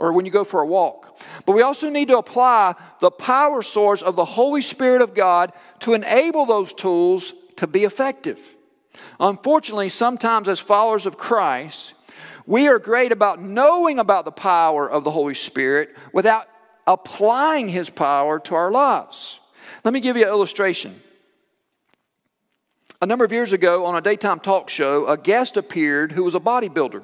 or 0.00 0.12
when 0.12 0.24
you 0.24 0.32
go 0.32 0.44
for 0.44 0.62
a 0.62 0.66
walk. 0.66 1.20
But 1.44 1.52
we 1.52 1.62
also 1.62 1.90
need 1.90 2.08
to 2.08 2.18
apply 2.18 2.74
the 3.00 3.10
power 3.10 3.62
source 3.62 4.00
of 4.02 4.16
the 4.16 4.24
Holy 4.24 4.62
Spirit 4.62 5.02
of 5.02 5.14
God 5.14 5.52
to 5.80 5.92
enable 5.92 6.46
those 6.46 6.72
tools 6.72 7.34
to 7.56 7.66
be 7.66 7.84
effective. 7.84 8.40
Unfortunately, 9.20 9.90
sometimes 9.90 10.48
as 10.48 10.58
followers 10.58 11.04
of 11.04 11.18
Christ, 11.18 11.92
we 12.46 12.66
are 12.66 12.78
great 12.78 13.12
about 13.12 13.42
knowing 13.42 13.98
about 13.98 14.24
the 14.24 14.32
power 14.32 14.90
of 14.90 15.04
the 15.04 15.10
Holy 15.10 15.34
Spirit 15.34 15.94
without 16.14 16.48
applying 16.86 17.68
His 17.68 17.90
power 17.90 18.40
to 18.40 18.54
our 18.54 18.72
lives. 18.72 19.38
Let 19.84 19.92
me 19.92 20.00
give 20.00 20.16
you 20.16 20.22
an 20.22 20.30
illustration. 20.30 21.00
A 23.02 23.06
number 23.06 23.24
of 23.24 23.32
years 23.32 23.52
ago 23.52 23.84
on 23.84 23.96
a 23.96 24.00
daytime 24.00 24.40
talk 24.40 24.70
show, 24.70 25.06
a 25.06 25.18
guest 25.18 25.58
appeared 25.58 26.12
who 26.12 26.24
was 26.24 26.34
a 26.34 26.40
bodybuilder. 26.40 27.02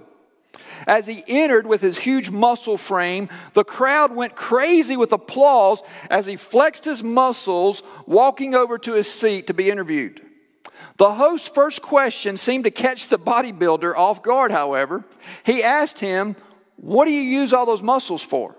As 0.86 1.06
he 1.06 1.24
entered 1.26 1.66
with 1.66 1.80
his 1.80 1.98
huge 1.98 2.30
muscle 2.30 2.78
frame, 2.78 3.28
the 3.52 3.64
crowd 3.64 4.14
went 4.14 4.36
crazy 4.36 4.96
with 4.96 5.12
applause 5.12 5.82
as 6.10 6.26
he 6.26 6.36
flexed 6.36 6.84
his 6.84 7.02
muscles, 7.02 7.82
walking 8.06 8.54
over 8.54 8.78
to 8.78 8.94
his 8.94 9.10
seat 9.12 9.46
to 9.46 9.54
be 9.54 9.70
interviewed. 9.70 10.22
The 10.96 11.14
host's 11.14 11.48
first 11.48 11.82
question 11.82 12.36
seemed 12.36 12.64
to 12.64 12.70
catch 12.70 13.08
the 13.08 13.18
bodybuilder 13.18 13.94
off 13.96 14.22
guard, 14.22 14.50
however. 14.50 15.04
He 15.44 15.62
asked 15.62 15.98
him, 15.98 16.36
What 16.76 17.04
do 17.04 17.10
you 17.10 17.20
use 17.20 17.52
all 17.52 17.66
those 17.66 17.82
muscles 17.82 18.22
for? 18.22 18.56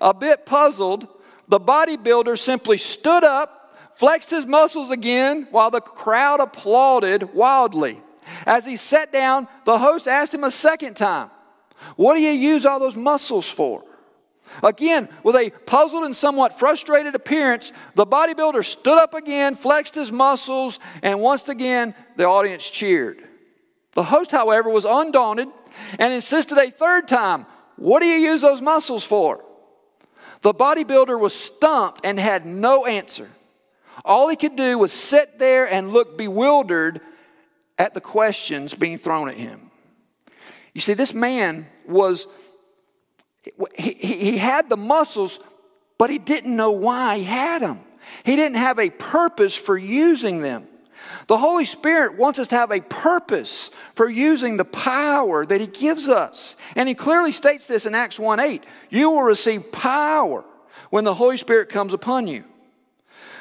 A 0.00 0.14
bit 0.14 0.46
puzzled, 0.46 1.06
the 1.48 1.60
bodybuilder 1.60 2.38
simply 2.38 2.78
stood 2.78 3.24
up, 3.24 3.76
flexed 3.94 4.30
his 4.30 4.46
muscles 4.46 4.90
again, 4.90 5.46
while 5.50 5.70
the 5.70 5.80
crowd 5.80 6.40
applauded 6.40 7.34
wildly. 7.34 8.00
As 8.44 8.64
he 8.64 8.76
sat 8.76 9.12
down, 9.12 9.48
the 9.64 9.78
host 9.78 10.08
asked 10.08 10.34
him 10.34 10.44
a 10.44 10.50
second 10.50 10.94
time, 10.94 11.30
What 11.96 12.14
do 12.14 12.20
you 12.20 12.32
use 12.32 12.66
all 12.66 12.80
those 12.80 12.96
muscles 12.96 13.48
for? 13.48 13.84
Again, 14.62 15.08
with 15.22 15.36
a 15.36 15.50
puzzled 15.50 16.04
and 16.04 16.14
somewhat 16.14 16.58
frustrated 16.58 17.14
appearance, 17.14 17.72
the 17.94 18.06
bodybuilder 18.06 18.64
stood 18.64 18.98
up 18.98 19.12
again, 19.12 19.54
flexed 19.54 19.94
his 19.94 20.12
muscles, 20.12 20.78
and 21.02 21.20
once 21.20 21.48
again 21.48 21.94
the 22.16 22.24
audience 22.24 22.68
cheered. 22.68 23.22
The 23.92 24.04
host, 24.04 24.30
however, 24.30 24.70
was 24.70 24.84
undaunted 24.84 25.48
and 25.98 26.12
insisted 26.12 26.58
a 26.58 26.70
third 26.70 27.08
time, 27.08 27.46
What 27.76 28.00
do 28.00 28.06
you 28.06 28.18
use 28.18 28.42
those 28.42 28.62
muscles 28.62 29.04
for? 29.04 29.44
The 30.42 30.54
bodybuilder 30.54 31.18
was 31.18 31.34
stumped 31.34 32.04
and 32.04 32.18
had 32.18 32.46
no 32.46 32.86
answer. 32.86 33.28
All 34.04 34.28
he 34.28 34.36
could 34.36 34.56
do 34.56 34.78
was 34.78 34.92
sit 34.92 35.38
there 35.38 35.66
and 35.66 35.92
look 35.92 36.16
bewildered 36.16 37.00
at 37.78 37.94
the 37.94 38.00
questions 38.00 38.74
being 38.74 38.98
thrown 38.98 39.28
at 39.28 39.36
him. 39.36 39.70
You 40.74 40.80
see, 40.80 40.94
this 40.94 41.14
man 41.14 41.66
was, 41.86 42.26
he, 43.76 43.92
he 43.92 44.38
had 44.38 44.68
the 44.68 44.76
muscles, 44.76 45.38
but 45.98 46.10
he 46.10 46.18
didn't 46.18 46.54
know 46.54 46.70
why 46.70 47.18
he 47.18 47.24
had 47.24 47.62
them. 47.62 47.80
He 48.24 48.36
didn't 48.36 48.58
have 48.58 48.78
a 48.78 48.90
purpose 48.90 49.56
for 49.56 49.76
using 49.76 50.40
them. 50.40 50.68
The 51.26 51.38
Holy 51.38 51.64
Spirit 51.64 52.16
wants 52.16 52.38
us 52.38 52.48
to 52.48 52.56
have 52.56 52.70
a 52.70 52.80
purpose 52.80 53.70
for 53.94 54.08
using 54.08 54.56
the 54.56 54.64
power 54.64 55.44
that 55.46 55.60
He 55.60 55.66
gives 55.66 56.08
us. 56.08 56.56
And 56.74 56.88
He 56.88 56.94
clearly 56.94 57.32
states 57.32 57.66
this 57.66 57.86
in 57.86 57.94
Acts 57.94 58.18
1 58.18 58.40
8. 58.40 58.64
You 58.90 59.10
will 59.10 59.22
receive 59.22 59.72
power 59.72 60.44
when 60.90 61.04
the 61.04 61.14
Holy 61.14 61.36
Spirit 61.36 61.68
comes 61.68 61.92
upon 61.92 62.26
you. 62.26 62.44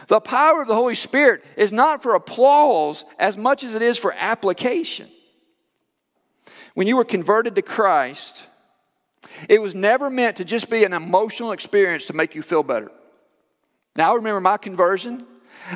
The 0.07 0.19
power 0.19 0.62
of 0.62 0.67
the 0.67 0.75
Holy 0.75 0.95
Spirit 0.95 1.43
is 1.57 1.71
not 1.71 2.03
for 2.03 2.15
applause 2.15 3.05
as 3.17 3.38
much 3.38 3.63
as 3.63 3.75
it 3.75 3.81
is 3.81 3.97
for 3.97 4.13
application. 4.17 5.09
When 6.74 6.88
you 6.88 6.97
were 6.97 7.05
converted 7.05 7.55
to 7.55 7.62
Christ, 7.62 8.43
it 9.50 9.62
was 9.62 9.74
never 9.74 10.09
meant 10.09 10.38
to 10.38 10.45
just 10.45 10.69
be 10.69 10.83
an 10.83 10.93
emotional 10.93 11.51
experience 11.51 12.05
to 12.07 12.13
make 12.13 12.35
you 12.35 12.41
feel 12.41 12.63
better. 12.63 12.91
Now, 13.95 14.12
I 14.12 14.15
remember 14.15 14.41
my 14.41 14.57
conversion. 14.57 15.25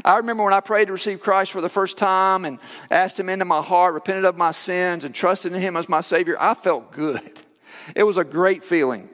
I 0.05 0.17
remember 0.17 0.43
when 0.43 0.53
I 0.53 0.59
prayed 0.59 0.85
to 0.85 0.91
receive 0.91 1.19
Christ 1.19 1.51
for 1.51 1.61
the 1.61 1.69
first 1.69 1.97
time 1.97 2.45
and 2.45 2.59
asked 2.91 3.19
Him 3.19 3.29
into 3.29 3.45
my 3.45 3.61
heart, 3.61 3.93
repented 3.93 4.25
of 4.25 4.37
my 4.37 4.51
sins, 4.51 5.03
and 5.03 5.15
trusted 5.15 5.53
in 5.53 5.61
Him 5.61 5.75
as 5.75 5.89
my 5.89 6.01
Savior, 6.01 6.35
I 6.39 6.53
felt 6.53 6.91
good. 6.91 7.41
It 7.95 8.03
was 8.03 8.17
a 8.17 8.23
great 8.23 8.63
feeling. 8.63 9.09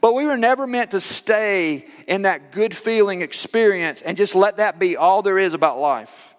But 0.00 0.14
we 0.14 0.26
were 0.26 0.36
never 0.36 0.66
meant 0.66 0.92
to 0.92 1.00
stay 1.00 1.86
in 2.06 2.22
that 2.22 2.52
good 2.52 2.76
feeling 2.76 3.22
experience 3.22 4.02
and 4.02 4.16
just 4.16 4.34
let 4.34 4.58
that 4.58 4.78
be 4.78 4.96
all 4.96 5.22
there 5.22 5.38
is 5.38 5.54
about 5.54 5.78
life. 5.78 6.34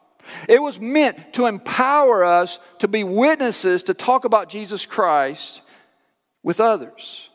It 0.48 0.62
was 0.62 0.80
meant 0.80 1.34
to 1.34 1.46
empower 1.46 2.24
us 2.24 2.60
to 2.80 2.88
be 2.88 3.04
witnesses 3.04 3.84
to 3.84 3.94
talk 3.94 4.26
about 4.26 4.50
Jesus 4.50 4.86
Christ 4.86 5.62
with 6.44 6.60
others. 6.60 7.30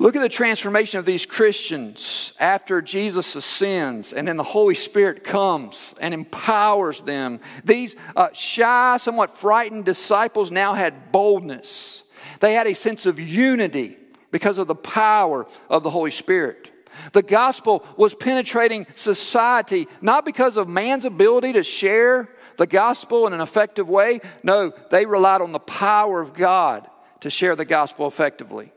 Look 0.00 0.14
at 0.14 0.22
the 0.22 0.28
transformation 0.28 1.00
of 1.00 1.06
these 1.06 1.26
Christians 1.26 2.32
after 2.38 2.80
Jesus 2.80 3.34
ascends 3.34 4.12
and 4.12 4.28
then 4.28 4.36
the 4.36 4.44
Holy 4.44 4.76
Spirit 4.76 5.24
comes 5.24 5.92
and 6.00 6.14
empowers 6.14 7.00
them. 7.00 7.40
These 7.64 7.96
uh, 8.14 8.28
shy, 8.32 8.96
somewhat 8.98 9.36
frightened 9.36 9.84
disciples 9.84 10.52
now 10.52 10.74
had 10.74 11.10
boldness. 11.10 12.04
They 12.38 12.54
had 12.54 12.68
a 12.68 12.74
sense 12.74 13.06
of 13.06 13.18
unity 13.18 13.96
because 14.30 14.58
of 14.58 14.66
the 14.66 14.74
power 14.74 15.46
of 15.68 15.82
the 15.82 15.90
Holy 15.90 16.10
Spirit. 16.10 16.70
The 17.12 17.22
gospel 17.22 17.84
was 17.96 18.14
penetrating 18.14 18.86
society 18.94 19.86
not 20.00 20.24
because 20.24 20.56
of 20.56 20.68
man's 20.68 21.04
ability 21.04 21.52
to 21.54 21.62
share 21.62 22.28
the 22.56 22.66
gospel 22.66 23.26
in 23.26 23.32
an 23.32 23.40
effective 23.40 23.88
way. 23.88 24.20
No, 24.42 24.72
they 24.90 25.06
relied 25.06 25.40
on 25.40 25.52
the 25.52 25.58
power 25.58 26.20
of 26.20 26.34
God 26.34 26.88
to 27.20 27.30
share 27.30 27.56
the 27.56 27.64
gospel 27.64 28.06
effectively. 28.06 28.72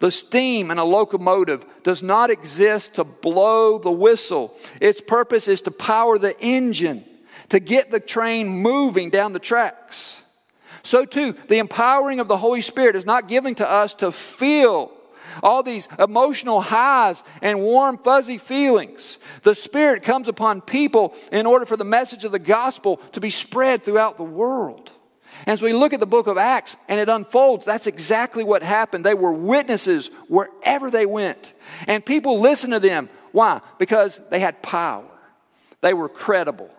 The 0.00 0.10
steam 0.10 0.70
in 0.70 0.78
a 0.78 0.84
locomotive 0.84 1.64
does 1.82 2.02
not 2.02 2.30
exist 2.30 2.94
to 2.94 3.04
blow 3.04 3.78
the 3.78 3.92
whistle. 3.92 4.56
Its 4.80 5.00
purpose 5.00 5.48
is 5.48 5.60
to 5.62 5.70
power 5.70 6.18
the 6.18 6.38
engine, 6.40 7.04
to 7.48 7.60
get 7.60 7.90
the 7.90 8.00
train 8.00 8.48
moving 8.48 9.10
down 9.10 9.32
the 9.32 9.38
tracks. 9.38 10.23
So, 10.84 11.04
too, 11.04 11.34
the 11.48 11.58
empowering 11.58 12.20
of 12.20 12.28
the 12.28 12.36
Holy 12.36 12.60
Spirit 12.60 12.94
is 12.94 13.06
not 13.06 13.26
given 13.26 13.54
to 13.56 13.68
us 13.68 13.94
to 13.94 14.12
feel 14.12 14.92
all 15.42 15.62
these 15.62 15.88
emotional 15.98 16.60
highs 16.60 17.24
and 17.42 17.60
warm, 17.60 17.98
fuzzy 17.98 18.38
feelings. 18.38 19.18
The 19.42 19.54
Spirit 19.54 20.02
comes 20.02 20.28
upon 20.28 20.60
people 20.60 21.14
in 21.32 21.46
order 21.46 21.66
for 21.66 21.76
the 21.76 21.84
message 21.84 22.24
of 22.24 22.32
the 22.32 22.38
gospel 22.38 22.98
to 23.12 23.20
be 23.20 23.30
spread 23.30 23.82
throughout 23.82 24.18
the 24.18 24.24
world. 24.24 24.90
As 25.46 25.62
we 25.62 25.72
look 25.72 25.92
at 25.92 26.00
the 26.00 26.06
book 26.06 26.26
of 26.26 26.38
Acts 26.38 26.76
and 26.86 27.00
it 27.00 27.08
unfolds, 27.08 27.64
that's 27.64 27.86
exactly 27.86 28.44
what 28.44 28.62
happened. 28.62 29.04
They 29.04 29.14
were 29.14 29.32
witnesses 29.32 30.08
wherever 30.28 30.90
they 30.90 31.06
went. 31.06 31.54
And 31.86 32.04
people 32.04 32.40
listened 32.40 32.74
to 32.74 32.80
them. 32.80 33.08
Why? 33.32 33.60
Because 33.78 34.20
they 34.30 34.38
had 34.38 34.62
power. 34.62 35.04
They 35.80 35.94
were 35.94 36.08
credible. 36.08 36.70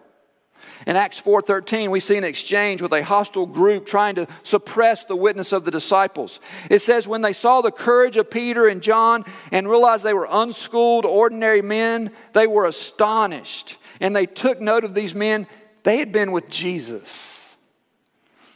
In 0.86 0.96
Acts 0.96 1.20
4:13, 1.20 1.90
we 1.90 2.00
see 2.00 2.16
an 2.16 2.24
exchange 2.24 2.82
with 2.82 2.94
a 2.94 3.04
hostile 3.04 3.48
group 3.48 3.88
trying 3.88 4.16
to 4.16 4.28
suppress 4.44 5.04
the 5.04 5.16
witness 5.16 5.52
of 5.52 5.66
the 5.66 5.72
disciples. 5.72 6.40
It 6.70 6.82
says 6.82 7.08
when 7.08 7.22
they 7.22 7.34
saw 7.34 7.62
the 7.62 7.72
courage 7.72 8.18
of 8.18 8.30
Peter 8.30 8.68
and 8.68 8.82
John 8.82 9.26
and 9.52 9.68
realized 9.68 10.04
they 10.04 10.14
were 10.14 10.28
unschooled 10.30 11.06
ordinary 11.06 11.64
men, 11.64 12.12
they 12.34 12.46
were 12.46 12.66
astonished. 12.66 13.78
And 14.00 14.16
they 14.16 14.28
took 14.28 14.62
note 14.62 14.84
of 14.84 14.94
these 14.94 15.16
men. 15.16 15.48
They 15.84 15.98
had 15.98 16.12
been 16.12 16.32
with 16.32 16.50
Jesus. 16.50 17.58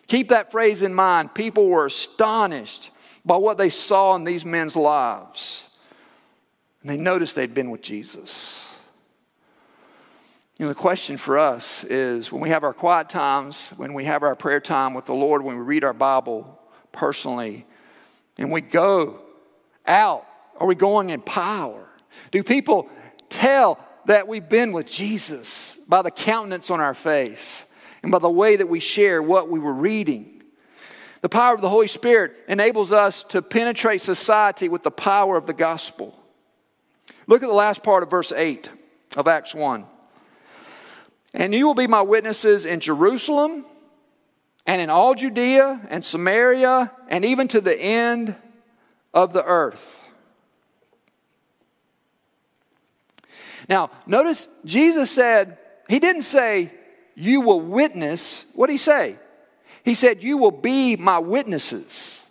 Keep 0.08 0.30
that 0.30 0.52
phrase 0.52 0.82
in 0.82 0.94
mind. 0.94 1.34
People 1.34 1.68
were 1.68 1.86
astonished 1.86 2.92
by 3.26 3.38
what 3.38 3.58
they 3.58 3.70
saw 3.70 4.16
in 4.16 4.24
these 4.24 4.46
men's 4.46 4.76
lives. 4.76 5.64
And 6.82 6.90
they 6.90 6.98
noticed 6.98 7.36
they'd 7.36 7.54
been 7.54 7.72
with 7.72 7.82
Jesus. 7.82 8.69
You 10.60 10.66
know, 10.66 10.70
the 10.70 10.76
question 10.76 11.18
for 11.18 11.40
us 11.40 11.84
is 11.86 12.32
when 12.32 12.42
we 12.42 12.50
have 12.50 12.64
our 12.64 12.74
quiet 12.74 13.10
times, 13.10 13.72
when 13.78 13.96
we 13.96 14.06
have 14.06 14.22
our 14.22 14.36
prayer 14.36 14.60
time 14.60 14.94
with 14.94 15.06
the 15.06 15.16
Lord, 15.16 15.42
when 15.42 15.58
we 15.58 15.64
read 15.64 15.84
our 15.84 15.94
Bible 15.94 16.60
personally, 16.92 17.66
and 18.38 18.52
we 18.52 18.62
go 18.62 19.22
out, 19.88 20.28
are 20.60 20.68
we 20.68 20.76
going 20.76 21.10
in 21.10 21.22
power? 21.22 21.88
Do 22.30 22.44
people 22.44 22.90
tell 23.30 23.80
that 24.06 24.28
we've 24.28 24.48
been 24.48 24.72
with 24.72 24.86
Jesus 24.86 25.78
by 25.88 26.04
the 26.04 26.12
countenance 26.12 26.70
on 26.70 26.80
our 26.80 26.94
face? 26.94 27.66
and 28.02 28.12
by 28.12 28.20
the 28.20 28.30
way 28.30 28.56
that 28.56 28.68
we 28.68 28.80
share 28.80 29.22
what 29.22 29.50
we 29.50 29.60
were 29.60 29.74
reading. 29.74 30.42
The 31.22 31.30
power 31.30 31.54
of 31.54 31.62
the 31.62 31.70
Holy 31.70 31.88
Spirit 31.88 32.34
enables 32.48 32.92
us 32.94 33.24
to 33.26 33.42
penetrate 33.42 34.02
society 34.02 34.70
with 34.70 34.84
the 34.84 34.92
power 34.92 35.36
of 35.36 35.46
the 35.46 35.54
gospel. 35.54 36.18
Look 37.28 37.44
at 37.44 37.50
the 37.50 37.56
last 37.56 37.84
part 37.84 38.04
of 38.04 38.10
verse 38.10 38.32
8 38.32 38.72
of 39.18 39.28
Acts 39.28 39.54
1. 39.54 39.86
And 41.34 41.54
you 41.54 41.68
will 41.68 41.76
be 41.76 41.88
my 41.88 42.02
witnesses 42.02 42.66
in 42.66 42.80
Jerusalem 42.80 43.66
and 44.66 44.82
in 44.82 44.90
all 44.90 45.14
Judea 45.14 45.88
and 45.90 46.04
Samaria 46.04 46.92
and 47.08 47.24
even 47.24 47.48
to 47.50 47.62
the 47.62 47.80
end 47.80 48.36
of 49.14 49.34
the 49.34 49.44
earth. 49.44 50.04
Now, 53.68 53.92
notice 54.08 54.48
Jesus 54.66 55.12
said, 55.12 55.60
He 55.88 56.00
didn't 56.00 56.24
say, 56.24 56.72
you 57.20 57.42
will 57.42 57.60
witness, 57.60 58.46
what 58.54 58.68
did 58.68 58.74
he 58.76 58.78
say? 58.78 59.18
He 59.84 59.94
said, 59.94 60.24
You 60.24 60.38
will 60.38 60.52
be 60.52 60.96
my 60.96 61.20
witnesses. 61.20 62.26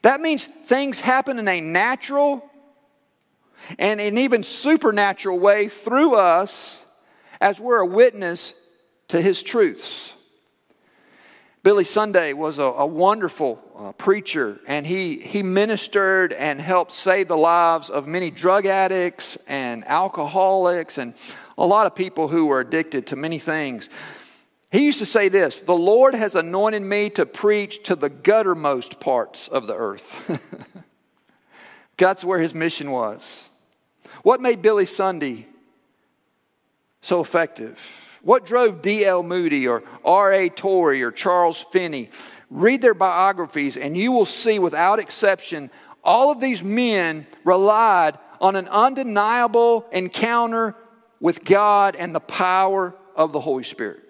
That 0.00 0.22
means 0.22 0.46
things 0.46 1.00
happen 1.00 1.38
in 1.38 1.46
a 1.46 1.60
natural 1.60 2.42
and 3.78 4.00
an 4.00 4.16
even 4.16 4.42
supernatural 4.42 5.38
way 5.38 5.68
through 5.68 6.14
us 6.14 6.86
as 7.40 7.60
we're 7.60 7.78
a 7.78 7.86
witness 7.86 8.54
to 9.08 9.20
his 9.20 9.42
truths. 9.42 10.14
Billy 11.62 11.84
Sunday 11.84 12.32
was 12.32 12.58
a, 12.58 12.62
a 12.62 12.86
wonderful 12.86 13.60
uh, 13.76 13.92
preacher, 13.92 14.60
and 14.66 14.86
he, 14.86 15.18
he 15.18 15.42
ministered 15.42 16.32
and 16.32 16.60
helped 16.60 16.92
save 16.92 17.28
the 17.28 17.36
lives 17.36 17.90
of 17.90 18.06
many 18.06 18.30
drug 18.30 18.64
addicts 18.64 19.36
and 19.46 19.86
alcoholics 19.86 20.98
and 20.98 21.14
a 21.58 21.66
lot 21.66 21.86
of 21.86 21.94
people 21.94 22.28
who 22.28 22.46
were 22.46 22.60
addicted 22.60 23.08
to 23.08 23.16
many 23.16 23.38
things. 23.38 23.90
He 24.70 24.84
used 24.84 24.98
to 25.00 25.06
say 25.06 25.28
this 25.28 25.60
The 25.60 25.76
Lord 25.76 26.14
has 26.14 26.34
anointed 26.34 26.82
me 26.82 27.10
to 27.10 27.26
preach 27.26 27.82
to 27.84 27.96
the 27.96 28.10
guttermost 28.10 29.00
parts 29.00 29.48
of 29.48 29.66
the 29.66 29.74
earth. 29.74 30.40
That's 31.96 32.24
where 32.24 32.38
his 32.38 32.54
mission 32.54 32.92
was. 32.92 33.44
What 34.22 34.40
made 34.40 34.62
Billy 34.62 34.86
Sunday 34.86 35.48
so 37.00 37.20
effective? 37.20 37.78
What 38.22 38.44
drove 38.44 38.82
D.L. 38.82 39.22
Moody 39.22 39.66
or 39.66 39.82
R.A. 40.04 40.48
Torrey 40.48 41.02
or 41.02 41.10
Charles 41.10 41.62
Finney? 41.62 42.10
Read 42.50 42.82
their 42.82 42.94
biographies, 42.94 43.76
and 43.76 43.96
you 43.96 44.10
will 44.10 44.26
see 44.26 44.58
without 44.58 44.98
exception, 44.98 45.70
all 46.02 46.30
of 46.30 46.40
these 46.40 46.62
men 46.62 47.26
relied 47.44 48.18
on 48.40 48.56
an 48.56 48.68
undeniable 48.68 49.86
encounter 49.92 50.74
with 51.20 51.44
God 51.44 51.96
and 51.96 52.14
the 52.14 52.20
power 52.20 52.94
of 53.14 53.32
the 53.32 53.40
Holy 53.40 53.64
Spirit. 53.64 54.02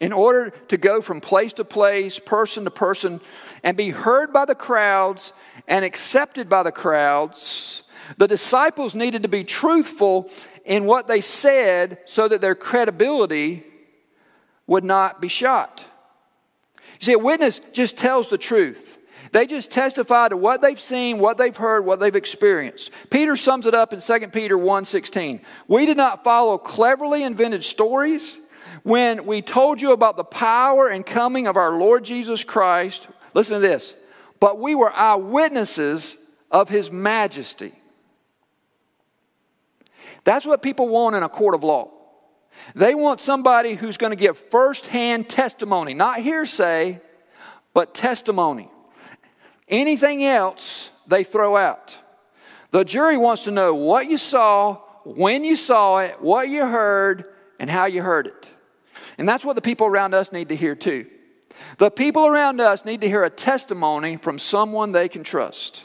In 0.00 0.12
order 0.12 0.50
to 0.68 0.76
go 0.76 1.00
from 1.00 1.20
place 1.20 1.52
to 1.54 1.64
place, 1.64 2.18
person 2.18 2.64
to 2.64 2.70
person, 2.70 3.20
and 3.62 3.76
be 3.76 3.90
heard 3.90 4.32
by 4.32 4.44
the 4.44 4.54
crowds 4.54 5.32
and 5.68 5.84
accepted 5.84 6.48
by 6.48 6.62
the 6.62 6.72
crowds, 6.72 7.83
the 8.16 8.28
disciples 8.28 8.94
needed 8.94 9.22
to 9.22 9.28
be 9.28 9.44
truthful 9.44 10.30
in 10.64 10.84
what 10.84 11.06
they 11.06 11.20
said 11.20 11.98
so 12.06 12.28
that 12.28 12.40
their 12.40 12.54
credibility 12.54 13.64
would 14.66 14.84
not 14.84 15.20
be 15.20 15.28
shot. 15.28 15.84
You 17.00 17.04
see, 17.04 17.12
a 17.12 17.18
witness 17.18 17.60
just 17.72 17.96
tells 17.96 18.28
the 18.28 18.38
truth. 18.38 18.98
They 19.32 19.46
just 19.46 19.70
testify 19.70 20.28
to 20.28 20.36
what 20.36 20.62
they've 20.62 20.78
seen, 20.78 21.18
what 21.18 21.38
they've 21.38 21.56
heard, 21.56 21.84
what 21.84 21.98
they've 21.98 22.14
experienced. 22.14 22.92
Peter 23.10 23.34
sums 23.34 23.66
it 23.66 23.74
up 23.74 23.92
in 23.92 24.00
2 24.00 24.32
Peter 24.32 24.56
1:16. 24.56 25.40
We 25.66 25.86
did 25.86 25.96
not 25.96 26.22
follow 26.22 26.56
cleverly 26.56 27.24
invented 27.24 27.64
stories 27.64 28.38
when 28.84 29.26
we 29.26 29.42
told 29.42 29.82
you 29.82 29.90
about 29.90 30.16
the 30.16 30.24
power 30.24 30.86
and 30.86 31.04
coming 31.04 31.48
of 31.48 31.56
our 31.56 31.72
Lord 31.72 32.04
Jesus 32.04 32.44
Christ. 32.44 33.08
Listen 33.34 33.54
to 33.54 33.60
this. 33.60 33.94
But 34.38 34.60
we 34.60 34.74
were 34.76 34.94
eyewitnesses 34.94 36.16
of 36.50 36.68
his 36.68 36.92
majesty. 36.92 37.72
That's 40.24 40.46
what 40.46 40.62
people 40.62 40.88
want 40.88 41.16
in 41.16 41.22
a 41.22 41.28
court 41.28 41.54
of 41.54 41.62
law. 41.62 41.90
They 42.74 42.94
want 42.94 43.20
somebody 43.20 43.74
who's 43.74 43.96
going 43.96 44.12
to 44.12 44.16
give 44.16 44.38
firsthand 44.38 45.28
testimony, 45.28 45.94
not 45.94 46.20
hearsay, 46.20 47.00
but 47.72 47.94
testimony. 47.94 48.70
Anything 49.68 50.24
else, 50.24 50.90
they 51.06 51.24
throw 51.24 51.56
out. 51.56 51.98
The 52.70 52.84
jury 52.84 53.16
wants 53.16 53.44
to 53.44 53.50
know 53.50 53.74
what 53.74 54.08
you 54.08 54.16
saw, 54.16 54.80
when 55.04 55.44
you 55.44 55.56
saw 55.56 55.98
it, 55.98 56.20
what 56.20 56.48
you 56.48 56.64
heard, 56.66 57.24
and 57.58 57.70
how 57.70 57.86
you 57.86 58.02
heard 58.02 58.26
it. 58.26 58.50
And 59.18 59.28
that's 59.28 59.44
what 59.44 59.56
the 59.56 59.62
people 59.62 59.86
around 59.86 60.14
us 60.14 60.32
need 60.32 60.48
to 60.48 60.56
hear 60.56 60.74
too. 60.74 61.06
The 61.78 61.90
people 61.90 62.26
around 62.26 62.60
us 62.60 62.84
need 62.84 63.00
to 63.02 63.08
hear 63.08 63.24
a 63.24 63.30
testimony 63.30 64.16
from 64.16 64.38
someone 64.38 64.92
they 64.92 65.08
can 65.08 65.22
trust. 65.22 65.84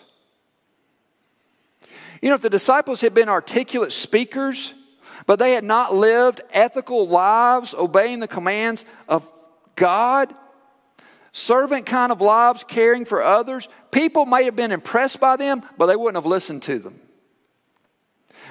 You 2.21 2.29
know, 2.29 2.35
if 2.35 2.41
the 2.41 2.49
disciples 2.49 3.01
had 3.01 3.13
been 3.13 3.29
articulate 3.29 3.93
speakers, 3.93 4.73
but 5.25 5.39
they 5.39 5.53
had 5.53 5.63
not 5.63 5.95
lived 5.95 6.41
ethical 6.51 7.07
lives 7.07 7.73
obeying 7.73 8.19
the 8.19 8.27
commands 8.27 8.83
of 9.07 9.29
God, 9.75 10.33
servant 11.31 11.85
kind 11.85 12.11
of 12.11 12.21
lives, 12.21 12.63
caring 12.63 13.05
for 13.05 13.23
others, 13.23 13.69
people 13.91 14.25
may 14.25 14.43
have 14.45 14.55
been 14.55 14.71
impressed 14.71 15.19
by 15.19 15.37
them, 15.37 15.63
but 15.77 15.85
they 15.85 15.95
wouldn't 15.95 16.17
have 16.17 16.25
listened 16.25 16.63
to 16.63 16.79
them. 16.79 16.99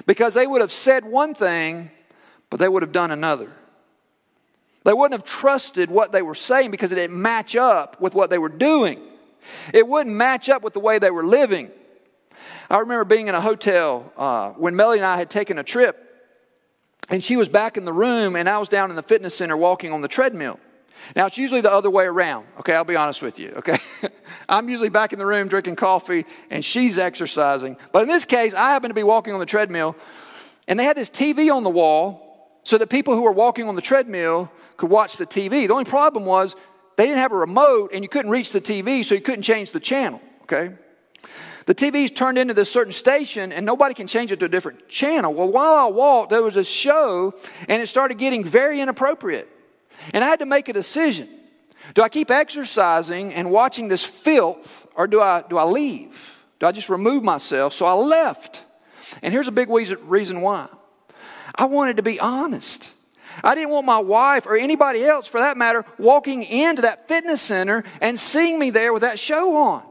because 0.05 0.33
they 0.33 0.47
would 0.47 0.61
have 0.61 0.71
said 0.71 1.03
one 1.03 1.33
thing, 1.33 1.91
but 2.49 2.59
they 2.59 2.69
would 2.69 2.81
have 2.81 2.93
done 2.93 3.11
another. 3.11 3.51
They 4.85 4.93
wouldn't 4.93 5.19
have 5.19 5.29
trusted 5.29 5.91
what 5.91 6.13
they 6.13 6.21
were 6.21 6.35
saying 6.35 6.71
because 6.71 6.91
it 6.93 6.95
didn't 6.95 7.21
match 7.21 7.55
up 7.55 7.99
with 7.99 8.13
what 8.13 8.29
they 8.29 8.37
were 8.37 8.49
doing. 8.49 9.01
It 9.73 9.87
wouldn't 9.87 10.15
match 10.15 10.49
up 10.49 10.63
with 10.63 10.73
the 10.73 10.79
way 10.79 10.99
they 10.99 11.11
were 11.11 11.25
living. 11.25 11.69
I 12.69 12.77
remember 12.79 13.03
being 13.03 13.27
in 13.27 13.35
a 13.35 13.41
hotel 13.41 14.11
uh, 14.15 14.51
when 14.51 14.75
Melly 14.75 14.99
and 14.99 15.05
I 15.05 15.17
had 15.17 15.29
taken 15.29 15.57
a 15.57 15.63
trip, 15.63 16.05
and 17.09 17.23
she 17.23 17.35
was 17.35 17.49
back 17.49 17.77
in 17.77 17.85
the 17.85 17.93
room, 17.93 18.35
and 18.35 18.47
I 18.47 18.59
was 18.59 18.69
down 18.69 18.91
in 18.91 18.95
the 18.95 19.03
fitness 19.03 19.35
center 19.35 19.57
walking 19.57 19.91
on 19.91 20.01
the 20.01 20.07
treadmill. 20.07 20.59
Now, 21.15 21.25
it's 21.25 21.37
usually 21.37 21.61
the 21.61 21.71
other 21.71 21.89
way 21.89 22.05
around, 22.05 22.45
okay? 22.59 22.75
I'll 22.75 22.83
be 22.83 22.95
honest 22.95 23.21
with 23.21 23.39
you, 23.39 23.53
okay? 23.57 23.79
I'm 24.49 24.69
usually 24.69 24.89
back 24.89 25.13
in 25.13 25.19
the 25.19 25.25
room 25.25 25.47
drinking 25.47 25.77
coffee, 25.77 26.25
and 26.51 26.63
she's 26.63 26.97
exercising. 26.97 27.77
But 27.91 28.03
in 28.03 28.07
this 28.07 28.25
case, 28.25 28.53
I 28.53 28.69
happen 28.69 28.89
to 28.89 28.93
be 28.93 29.03
walking 29.03 29.33
on 29.33 29.39
the 29.39 29.45
treadmill, 29.45 29.95
and 30.67 30.79
they 30.79 30.83
had 30.83 30.97
this 30.97 31.09
TV 31.09 31.53
on 31.53 31.63
the 31.63 31.69
wall 31.69 32.59
so 32.63 32.77
that 32.77 32.89
people 32.89 33.15
who 33.15 33.21
were 33.21 33.31
walking 33.31 33.67
on 33.67 33.75
the 33.75 33.81
treadmill 33.81 34.51
could 34.77 34.91
watch 34.91 35.17
the 35.17 35.25
TV. 35.25 35.67
The 35.67 35.73
only 35.73 35.85
problem 35.85 36.25
was 36.25 36.55
they 36.97 37.05
didn't 37.05 37.19
have 37.19 37.31
a 37.31 37.37
remote, 37.37 37.91
and 37.93 38.03
you 38.03 38.09
couldn't 38.09 38.29
reach 38.29 38.51
the 38.51 38.61
TV, 38.61 39.03
so 39.03 39.15
you 39.15 39.21
couldn't 39.21 39.43
change 39.43 39.71
the 39.71 39.79
channel, 39.79 40.21
okay? 40.43 40.75
The 41.69 41.75
TV's 41.75 42.09
turned 42.09 42.39
into 42.39 42.55
this 42.55 42.71
certain 42.71 42.91
station 42.91 43.51
and 43.51 43.63
nobody 43.63 43.93
can 43.93 44.07
change 44.07 44.31
it 44.31 44.39
to 44.39 44.47
a 44.47 44.49
different 44.49 44.89
channel. 44.89 45.31
Well, 45.31 45.51
while 45.51 45.75
I 45.75 45.85
walked, 45.85 46.31
there 46.31 46.41
was 46.41 46.57
a 46.57 46.63
show 46.63 47.35
and 47.67 47.79
it 47.79 47.85
started 47.85 48.17
getting 48.17 48.43
very 48.43 48.81
inappropriate. 48.81 49.47
And 50.11 50.23
I 50.23 50.27
had 50.27 50.39
to 50.39 50.47
make 50.47 50.67
a 50.67 50.73
decision. 50.73 51.29
Do 51.93 52.01
I 52.01 52.09
keep 52.09 52.31
exercising 52.31 53.35
and 53.35 53.51
watching 53.51 53.87
this 53.87 54.03
filth 54.03 54.87
or 54.95 55.05
do 55.05 55.21
I, 55.21 55.43
do 55.47 55.59
I 55.59 55.63
leave? 55.65 56.39
Do 56.57 56.65
I 56.65 56.71
just 56.71 56.89
remove 56.89 57.23
myself? 57.23 57.73
So 57.73 57.85
I 57.85 57.93
left. 57.93 58.63
And 59.21 59.31
here's 59.31 59.47
a 59.47 59.51
big 59.51 59.69
reason 59.69 60.41
why 60.41 60.69
I 61.53 61.65
wanted 61.65 61.97
to 61.97 62.03
be 62.03 62.19
honest. 62.19 62.89
I 63.43 63.53
didn't 63.53 63.69
want 63.69 63.85
my 63.85 63.99
wife 63.99 64.47
or 64.47 64.57
anybody 64.57 65.05
else, 65.05 65.27
for 65.27 65.39
that 65.39 65.55
matter, 65.55 65.85
walking 65.99 66.41
into 66.41 66.81
that 66.81 67.07
fitness 67.07 67.43
center 67.43 67.83
and 68.01 68.19
seeing 68.19 68.57
me 68.57 68.71
there 68.71 68.91
with 68.91 69.03
that 69.03 69.19
show 69.19 69.55
on. 69.55 69.88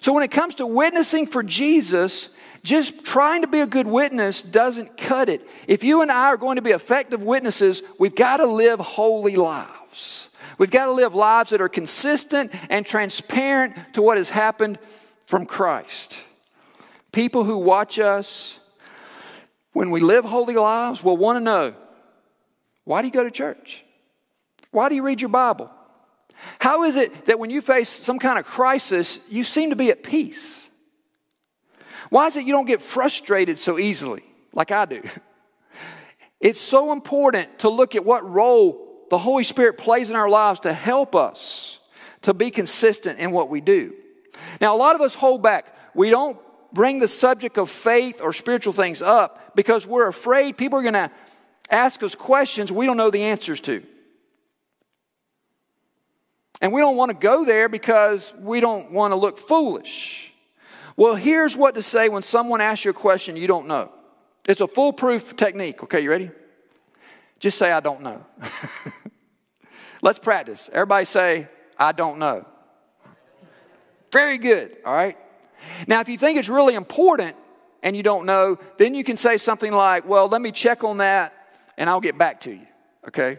So 0.00 0.12
when 0.14 0.22
it 0.22 0.30
comes 0.30 0.56
to 0.56 0.66
witnessing 0.66 1.26
for 1.26 1.42
Jesus, 1.42 2.30
just 2.62 3.04
trying 3.04 3.42
to 3.42 3.48
be 3.48 3.60
a 3.60 3.66
good 3.66 3.86
witness 3.86 4.42
doesn't 4.42 4.96
cut 4.96 5.28
it. 5.28 5.46
If 5.66 5.84
you 5.84 6.02
and 6.02 6.10
I 6.10 6.28
are 6.28 6.36
going 6.36 6.56
to 6.56 6.62
be 6.62 6.70
effective 6.70 7.22
witnesses, 7.22 7.82
we've 7.98 8.14
got 8.14 8.38
to 8.38 8.46
live 8.46 8.80
holy 8.80 9.36
lives. 9.36 10.28
We've 10.58 10.70
got 10.70 10.86
to 10.86 10.92
live 10.92 11.14
lives 11.14 11.50
that 11.50 11.60
are 11.60 11.68
consistent 11.68 12.52
and 12.68 12.84
transparent 12.84 13.94
to 13.94 14.02
what 14.02 14.18
has 14.18 14.30
happened 14.30 14.78
from 15.26 15.46
Christ. 15.46 16.22
People 17.12 17.44
who 17.44 17.58
watch 17.58 17.98
us 17.98 18.58
when 19.72 19.90
we 19.90 20.00
live 20.00 20.24
holy 20.24 20.54
lives 20.54 21.02
will 21.02 21.16
want 21.16 21.36
to 21.36 21.40
know 21.40 21.74
why 22.84 23.02
do 23.02 23.08
you 23.08 23.12
go 23.12 23.22
to 23.22 23.30
church? 23.30 23.84
Why 24.70 24.88
do 24.88 24.94
you 24.94 25.02
read 25.02 25.20
your 25.20 25.28
Bible? 25.28 25.70
How 26.58 26.84
is 26.84 26.96
it 26.96 27.26
that 27.26 27.38
when 27.38 27.50
you 27.50 27.60
face 27.60 27.88
some 27.88 28.18
kind 28.18 28.38
of 28.38 28.44
crisis, 28.44 29.18
you 29.28 29.44
seem 29.44 29.70
to 29.70 29.76
be 29.76 29.90
at 29.90 30.02
peace? 30.02 30.68
Why 32.08 32.26
is 32.26 32.36
it 32.36 32.44
you 32.44 32.52
don't 32.52 32.66
get 32.66 32.82
frustrated 32.82 33.58
so 33.58 33.78
easily 33.78 34.24
like 34.52 34.70
I 34.70 34.84
do? 34.84 35.02
It's 36.40 36.58
so 36.58 36.90
important 36.90 37.58
to 37.58 37.68
look 37.68 37.94
at 37.94 38.02
what 38.02 38.26
role 38.26 39.04
the 39.10 39.18
Holy 39.18 39.44
Spirit 39.44 39.76
plays 39.76 40.08
in 40.08 40.16
our 40.16 40.28
lives 40.28 40.60
to 40.60 40.72
help 40.72 41.14
us 41.14 41.80
to 42.22 42.32
be 42.32 42.50
consistent 42.50 43.18
in 43.18 43.30
what 43.30 43.50
we 43.50 43.60
do. 43.60 43.94
Now, 44.58 44.74
a 44.74 44.78
lot 44.78 44.94
of 44.94 45.02
us 45.02 45.14
hold 45.14 45.42
back. 45.42 45.74
We 45.94 46.08
don't 46.08 46.38
bring 46.72 46.98
the 46.98 47.08
subject 47.08 47.58
of 47.58 47.70
faith 47.70 48.20
or 48.22 48.32
spiritual 48.32 48.72
things 48.72 49.02
up 49.02 49.54
because 49.54 49.86
we're 49.86 50.08
afraid 50.08 50.56
people 50.56 50.78
are 50.78 50.82
going 50.82 50.94
to 50.94 51.10
ask 51.70 52.02
us 52.02 52.14
questions 52.14 52.72
we 52.72 52.86
don't 52.86 52.96
know 52.96 53.10
the 53.10 53.24
answers 53.24 53.60
to. 53.62 53.82
And 56.60 56.72
we 56.72 56.80
don't 56.80 56.96
want 56.96 57.10
to 57.10 57.16
go 57.16 57.44
there 57.44 57.68
because 57.68 58.32
we 58.38 58.60
don't 58.60 58.92
want 58.92 59.12
to 59.12 59.16
look 59.16 59.38
foolish. 59.38 60.32
Well, 60.96 61.14
here's 61.14 61.56
what 61.56 61.74
to 61.76 61.82
say 61.82 62.08
when 62.08 62.22
someone 62.22 62.60
asks 62.60 62.84
you 62.84 62.90
a 62.90 62.94
question 62.94 63.36
you 63.36 63.46
don't 63.46 63.66
know. 63.66 63.90
It's 64.46 64.60
a 64.60 64.68
foolproof 64.68 65.36
technique. 65.36 65.82
Okay, 65.82 66.00
you 66.00 66.10
ready? 66.10 66.30
Just 67.38 67.56
say, 67.56 67.72
I 67.72 67.80
don't 67.80 68.02
know. 68.02 68.24
Let's 70.02 70.18
practice. 70.18 70.68
Everybody 70.72 71.06
say, 71.06 71.48
I 71.78 71.92
don't 71.92 72.18
know. 72.18 72.46
Very 74.12 74.38
good, 74.38 74.76
all 74.84 74.92
right? 74.92 75.16
Now, 75.86 76.00
if 76.00 76.08
you 76.08 76.18
think 76.18 76.38
it's 76.38 76.48
really 76.48 76.74
important 76.74 77.36
and 77.82 77.96
you 77.96 78.02
don't 78.02 78.26
know, 78.26 78.58
then 78.76 78.94
you 78.94 79.04
can 79.04 79.16
say 79.16 79.36
something 79.36 79.72
like, 79.72 80.06
Well, 80.06 80.28
let 80.28 80.42
me 80.42 80.52
check 80.52 80.84
on 80.84 80.98
that 80.98 81.34
and 81.78 81.88
I'll 81.88 82.00
get 82.00 82.18
back 82.18 82.42
to 82.42 82.50
you, 82.50 82.66
okay? 83.08 83.38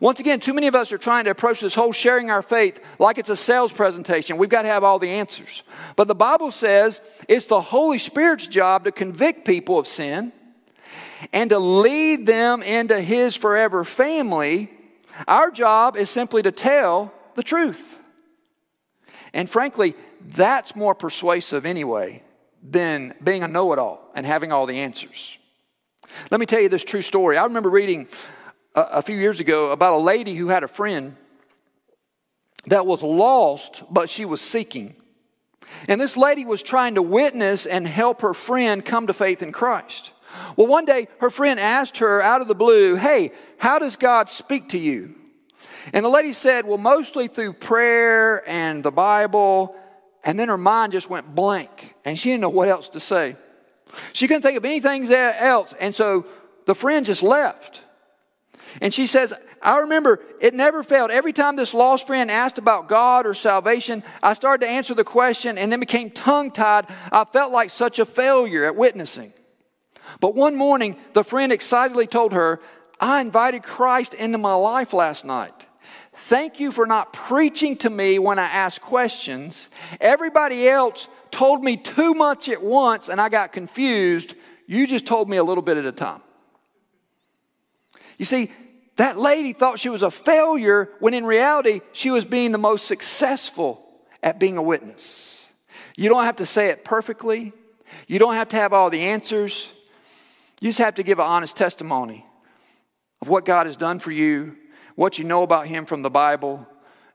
Once 0.00 0.20
again, 0.20 0.40
too 0.40 0.54
many 0.54 0.66
of 0.66 0.74
us 0.74 0.92
are 0.92 0.98
trying 0.98 1.24
to 1.24 1.30
approach 1.30 1.60
this 1.60 1.74
whole 1.74 1.92
sharing 1.92 2.30
our 2.30 2.42
faith 2.42 2.80
like 2.98 3.18
it's 3.18 3.28
a 3.28 3.36
sales 3.36 3.72
presentation. 3.72 4.36
We've 4.36 4.50
got 4.50 4.62
to 4.62 4.68
have 4.68 4.84
all 4.84 4.98
the 4.98 5.10
answers. 5.10 5.62
But 5.96 6.08
the 6.08 6.14
Bible 6.14 6.50
says 6.50 7.00
it's 7.28 7.46
the 7.46 7.60
Holy 7.60 7.98
Spirit's 7.98 8.46
job 8.46 8.84
to 8.84 8.92
convict 8.92 9.44
people 9.44 9.78
of 9.78 9.86
sin 9.86 10.32
and 11.32 11.50
to 11.50 11.58
lead 11.58 12.26
them 12.26 12.62
into 12.62 13.00
His 13.00 13.36
forever 13.36 13.84
family. 13.84 14.70
Our 15.28 15.50
job 15.50 15.96
is 15.96 16.10
simply 16.10 16.42
to 16.42 16.52
tell 16.52 17.12
the 17.34 17.42
truth. 17.42 17.98
And 19.32 19.48
frankly, 19.48 19.94
that's 20.20 20.74
more 20.76 20.94
persuasive 20.94 21.66
anyway 21.66 22.22
than 22.62 23.14
being 23.22 23.42
a 23.42 23.48
know 23.48 23.72
it 23.72 23.78
all 23.78 24.10
and 24.14 24.24
having 24.24 24.52
all 24.52 24.66
the 24.66 24.78
answers. 24.80 25.38
Let 26.30 26.40
me 26.40 26.46
tell 26.46 26.60
you 26.60 26.68
this 26.68 26.84
true 26.84 27.02
story. 27.02 27.36
I 27.36 27.44
remember 27.44 27.68
reading 27.68 28.06
a, 28.74 29.02
few 29.02 29.16
years 29.16 29.40
ago 29.40 29.70
about 29.70 29.94
a 29.94 29.98
lady 29.98 30.34
who 30.34 30.48
had 30.48 30.64
a 30.64 30.68
friend 30.68 31.16
that 32.66 32.86
was 32.86 33.02
lost, 33.02 33.82
but 33.90 34.08
she 34.08 34.24
was 34.24 34.40
seeking. 34.40 34.96
And 35.88 36.00
this 36.00 36.16
lady 36.16 36.44
was 36.44 36.62
trying 36.62 36.94
to 36.96 37.02
witness 37.02 37.66
and 37.66 37.86
help 37.86 38.22
her 38.22 38.34
friend 38.34 38.84
come 38.84 39.06
to 39.06 39.12
faith 39.12 39.42
in 39.42 39.52
Christ. 39.52 40.12
Well, 40.56 40.66
one 40.66 40.84
day 40.84 41.08
her 41.20 41.30
friend 41.30 41.60
asked 41.60 41.98
her 41.98 42.20
out 42.20 42.40
of 42.40 42.48
the 42.48 42.54
blue, 42.54 42.96
Hey, 42.96 43.32
how 43.58 43.78
does 43.78 43.96
God 43.96 44.28
speak 44.28 44.70
to 44.70 44.78
you? 44.78 45.14
And 45.92 46.04
the 46.04 46.10
lady 46.10 46.32
said, 46.32 46.66
Well, 46.66 46.78
mostly 46.78 47.28
through 47.28 47.54
prayer 47.54 48.48
and 48.48 48.82
the 48.82 48.90
Bible. 48.90 49.76
And 50.24 50.38
then 50.38 50.48
her 50.48 50.56
mind 50.56 50.92
just 50.92 51.10
went 51.10 51.34
blank 51.34 51.94
and 52.04 52.18
she 52.18 52.30
didn't 52.30 52.40
know 52.40 52.48
what 52.48 52.68
else 52.68 52.88
to 52.90 53.00
say. 53.00 53.36
She 54.12 54.26
couldn't 54.26 54.42
think 54.42 54.56
of 54.56 54.64
anything 54.64 55.10
else. 55.12 55.74
And 55.78 55.94
so 55.94 56.26
the 56.64 56.74
friend 56.74 57.04
just 57.04 57.22
left. 57.22 57.83
And 58.80 58.92
she 58.92 59.06
says, 59.06 59.32
I 59.62 59.78
remember 59.78 60.20
it 60.40 60.54
never 60.54 60.82
failed. 60.82 61.10
Every 61.10 61.32
time 61.32 61.56
this 61.56 61.74
lost 61.74 62.06
friend 62.06 62.30
asked 62.30 62.58
about 62.58 62.88
God 62.88 63.26
or 63.26 63.34
salvation, 63.34 64.02
I 64.22 64.34
started 64.34 64.66
to 64.66 64.70
answer 64.70 64.94
the 64.94 65.04
question 65.04 65.56
and 65.56 65.72
then 65.72 65.80
became 65.80 66.10
tongue 66.10 66.50
tied. 66.50 66.86
I 67.10 67.24
felt 67.24 67.52
like 67.52 67.70
such 67.70 67.98
a 67.98 68.04
failure 68.04 68.64
at 68.64 68.76
witnessing. 68.76 69.32
But 70.20 70.34
one 70.34 70.54
morning, 70.54 70.96
the 71.12 71.24
friend 71.24 71.52
excitedly 71.52 72.06
told 72.06 72.32
her, 72.32 72.60
I 73.00 73.20
invited 73.20 73.62
Christ 73.62 74.14
into 74.14 74.38
my 74.38 74.54
life 74.54 74.92
last 74.92 75.24
night. 75.24 75.66
Thank 76.12 76.60
you 76.60 76.70
for 76.70 76.86
not 76.86 77.12
preaching 77.12 77.76
to 77.78 77.90
me 77.90 78.18
when 78.18 78.38
I 78.38 78.44
asked 78.44 78.80
questions. 78.80 79.68
Everybody 80.00 80.68
else 80.68 81.08
told 81.30 81.64
me 81.64 81.76
too 81.76 82.14
much 82.14 82.48
at 82.48 82.62
once 82.62 83.08
and 83.08 83.20
I 83.20 83.28
got 83.28 83.52
confused. 83.52 84.34
You 84.66 84.86
just 84.86 85.06
told 85.06 85.28
me 85.28 85.36
a 85.36 85.44
little 85.44 85.62
bit 85.62 85.76
at 85.76 85.84
a 85.84 85.92
time. 85.92 86.22
You 88.16 88.24
see, 88.24 88.52
that 88.96 89.18
lady 89.18 89.52
thought 89.52 89.78
she 89.78 89.88
was 89.88 90.02
a 90.02 90.10
failure 90.10 90.90
when 91.00 91.14
in 91.14 91.24
reality 91.24 91.80
she 91.92 92.10
was 92.10 92.24
being 92.24 92.52
the 92.52 92.58
most 92.58 92.86
successful 92.86 93.80
at 94.22 94.38
being 94.38 94.56
a 94.56 94.62
witness. 94.62 95.46
You 95.96 96.08
don't 96.08 96.24
have 96.24 96.36
to 96.36 96.46
say 96.46 96.68
it 96.68 96.84
perfectly, 96.84 97.52
you 98.06 98.18
don't 98.18 98.34
have 98.34 98.48
to 98.50 98.56
have 98.56 98.72
all 98.72 98.90
the 98.90 99.00
answers. 99.00 99.70
You 100.60 100.68
just 100.68 100.78
have 100.78 100.94
to 100.94 101.02
give 101.02 101.18
an 101.18 101.26
honest 101.26 101.56
testimony 101.56 102.24
of 103.20 103.28
what 103.28 103.44
God 103.44 103.66
has 103.66 103.76
done 103.76 103.98
for 103.98 104.12
you, 104.12 104.56
what 104.94 105.18
you 105.18 105.24
know 105.24 105.42
about 105.42 105.66
Him 105.66 105.84
from 105.84 106.02
the 106.02 106.10
Bible. 106.10 106.66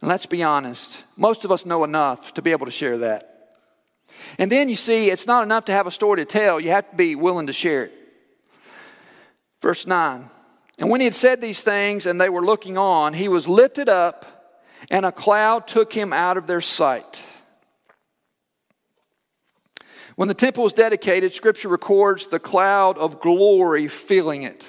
And 0.02 0.10
let's 0.10 0.26
be 0.26 0.44
honest, 0.44 1.04
most 1.18 1.46
of 1.46 1.52
us 1.52 1.66
know 1.66 1.84
enough 1.84 2.34
to 2.36 2.42
be 2.42 2.52
able 2.52 2.66
to 2.66 2.72
share 2.72 3.00
that. 3.00 3.58
And 4.38 4.52
then 4.52 4.70
you 4.70 4.76
see, 4.76 5.10
it's 5.10 5.28
not 5.28 5.44
enough 5.44 5.66
to 5.66 5.72
have 5.72 5.88
a 5.88 5.92
story 5.92 6.18
to 6.18 6.26
tell, 6.26 6.60
you 6.60 6.72
have 6.72 6.90
to 6.92 6.96
be 6.96 7.16
willing 7.16 7.48
to 7.48 7.54
share 7.54 7.86
it. 7.86 7.94
Verse 9.62 9.88
9. 9.88 10.30
And 10.80 10.90
when 10.90 11.02
he 11.02 11.06
had 11.06 11.14
said 11.14 11.42
these 11.42 11.62
things 11.62 12.06
and 12.06 12.20
they 12.20 12.30
were 12.30 12.46
looking 12.46 12.78
on, 12.78 13.14
he 13.14 13.28
was 13.28 13.48
lifted 13.48 13.90
up, 13.90 14.26
and 14.90 15.06
a 15.06 15.12
cloud 15.12 15.68
took 15.68 15.92
him 15.92 16.14
out 16.14 16.38
of 16.38 16.48
their 16.48 16.62
sight. 16.62 17.24
When 20.16 20.28
the 20.28 20.34
temple 20.34 20.64
was 20.64 20.74
dedicated, 20.74 21.34
Scripture 21.34 21.70
records 21.70 22.28
the 22.28 22.40
cloud 22.40 22.98
of 22.98 23.22
glory 23.22 23.88
filling 23.88 24.44
it. 24.44 24.68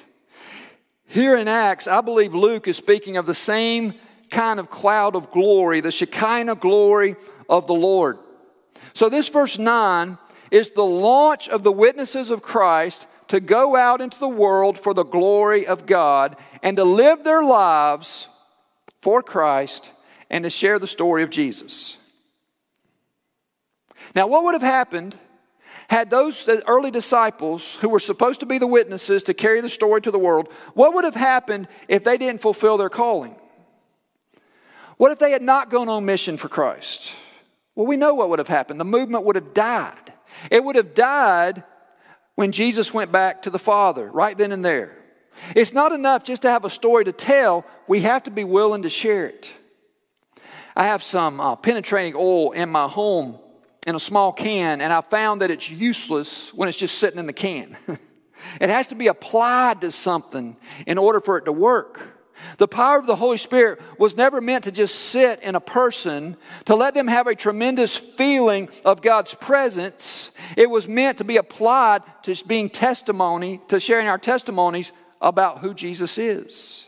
Here 1.07 1.37
in 1.37 1.49
Acts, 1.49 1.89
I 1.89 2.01
believe 2.01 2.35
Luke 2.35 2.69
is 2.69 2.77
speaking 2.77 3.17
of 3.17 3.27
the 3.27 3.35
same 3.35 3.95
kind 4.31 4.61
of 4.61 4.71
cloud 4.71 5.17
of 5.17 5.33
glory, 5.33 5.81
the 5.81 5.91
Shekinah 5.91 6.55
glory 6.57 7.17
of 7.49 7.67
the 7.67 7.75
Lord. 7.75 8.19
So, 8.95 9.09
this 9.09 9.29
verse 9.29 9.59
9 9.59 10.19
is 10.53 10.71
the 10.71 10.87
launch 10.87 11.49
of 11.49 11.65
the 11.65 11.73
witnesses 11.73 12.31
of 12.31 12.43
Christ 12.43 13.09
to 13.31 13.39
go 13.39 13.77
out 13.77 14.01
into 14.01 14.19
the 14.19 14.29
world 14.29 14.77
for 14.77 14.93
the 14.93 15.05
glory 15.05 15.65
of 15.65 15.87
God 15.87 16.37
and 16.65 16.77
to 16.77 16.85
live 16.85 17.23
their 17.23 17.45
lives 17.45 18.27
for 19.01 19.23
Christ 19.23 19.93
and 20.29 20.43
to 20.43 20.51
share 20.51 20.81
the 20.81 20.89
story 20.89 21.23
of 21.23 21.31
Jesus. 21.31 21.97
Now, 24.17 24.27
what 24.27 24.43
would 24.43 24.55
have 24.55 24.63
happened 24.63 25.17
had 25.89 26.11
those 26.11 26.49
early 26.67 26.91
disciples 26.91 27.77
who 27.77 27.89
were 27.89 28.01
supposed 28.01 28.41
to 28.41 28.47
be 28.47 28.59
the 28.59 28.67
witnesses 28.67 29.23
to 29.25 29.35
carry 29.35 29.61
the 29.61 29.69
story 29.69 30.01
to 30.01 30.11
the 30.11 30.19
world, 30.19 30.49
what 30.75 30.93
would 30.95 31.05
have 31.05 31.15
happened 31.15 31.69
if 31.87 32.03
they 32.03 32.19
didn't 32.19 32.41
fulfill 32.41 32.79
their 32.79 32.89
calling? 32.89 33.37
What 34.97 35.13
if 35.13 35.21
they 35.21 35.31
had 35.31 35.43
not 35.43 35.71
gone 35.71 35.89
on 35.89 36.05
mission 36.05 36.37
for 36.37 36.49
Christ? 36.49 37.13
Well, 37.77 37.87
we 37.87 37.97
know 37.97 38.13
what 38.13 38.29
would 38.29 38.41
have 38.41 38.49
happened. 38.49 38.81
The 38.81 38.85
movement 38.85 39.25
would 39.25 39.37
have 39.37 39.55
died. 39.55 40.15
It 40.51 40.65
would 40.65 40.75
have 40.75 40.95
died 40.95 41.63
when 42.41 42.53
Jesus 42.53 42.95
went 42.95 43.13
back 43.13 43.43
to 43.43 43.51
the 43.51 43.59
Father, 43.59 44.11
right 44.11 44.35
then 44.35 44.51
and 44.51 44.65
there. 44.65 44.97
It's 45.55 45.75
not 45.75 45.93
enough 45.93 46.25
just 46.25 46.41
to 46.41 46.51
have 46.51 46.65
a 46.65 46.71
story 46.71 47.05
to 47.05 47.13
tell, 47.13 47.67
we 47.87 48.01
have 48.01 48.23
to 48.23 48.31
be 48.31 48.45
willing 48.45 48.81
to 48.85 48.89
share 48.89 49.27
it. 49.27 49.53
I 50.75 50.85
have 50.85 51.03
some 51.03 51.39
uh, 51.39 51.57
penetrating 51.57 52.15
oil 52.17 52.53
in 52.53 52.71
my 52.71 52.89
home 52.89 53.39
in 53.87 53.95
a 53.95 54.01
small 54.01 54.33
can, 54.33 54.81
and 54.81 54.91
I 54.91 55.03
found 55.03 55.43
that 55.43 55.51
it's 55.51 55.69
useless 55.69 56.55
when 56.55 56.67
it's 56.67 56.79
just 56.79 56.97
sitting 56.97 57.19
in 57.19 57.27
the 57.27 57.35
can. 57.35 57.77
it 58.59 58.71
has 58.71 58.87
to 58.87 58.95
be 58.95 59.09
applied 59.09 59.83
to 59.83 59.93
something 59.93 60.57
in 60.87 60.97
order 60.97 61.21
for 61.21 61.37
it 61.37 61.45
to 61.45 61.53
work. 61.53 62.20
The 62.59 62.69
power 62.69 62.99
of 62.99 63.07
the 63.07 63.17
Holy 63.17 63.37
Spirit 63.37 63.81
was 63.99 64.17
never 64.17 64.41
meant 64.41 64.65
to 64.65 64.73
just 64.73 64.95
sit 64.95 65.43
in 65.43 65.55
a 65.55 65.61
person, 65.61 66.37
to 66.67 66.75
let 66.75 66.95
them 66.95 67.09
have 67.09 67.27
a 67.27 67.35
tremendous 67.35 67.97
feeling 67.97 68.69
of 68.85 69.03
God's 69.03 69.35
presence. 69.35 70.31
It 70.57 70.71
was 70.71 70.89
meant 70.89 71.19
to 71.19 71.25
be 71.25 71.37
applied 71.37 72.03
to 72.25 72.45
being 72.47 72.71
testimony, 72.71 73.61
to 73.69 73.81
sharing 73.81 74.09
our 74.09 74.19
testimonies 74.19 74.93
about 75.21 75.59
who 75.59 75.75
Jesus 75.75 76.19
is. 76.19 76.87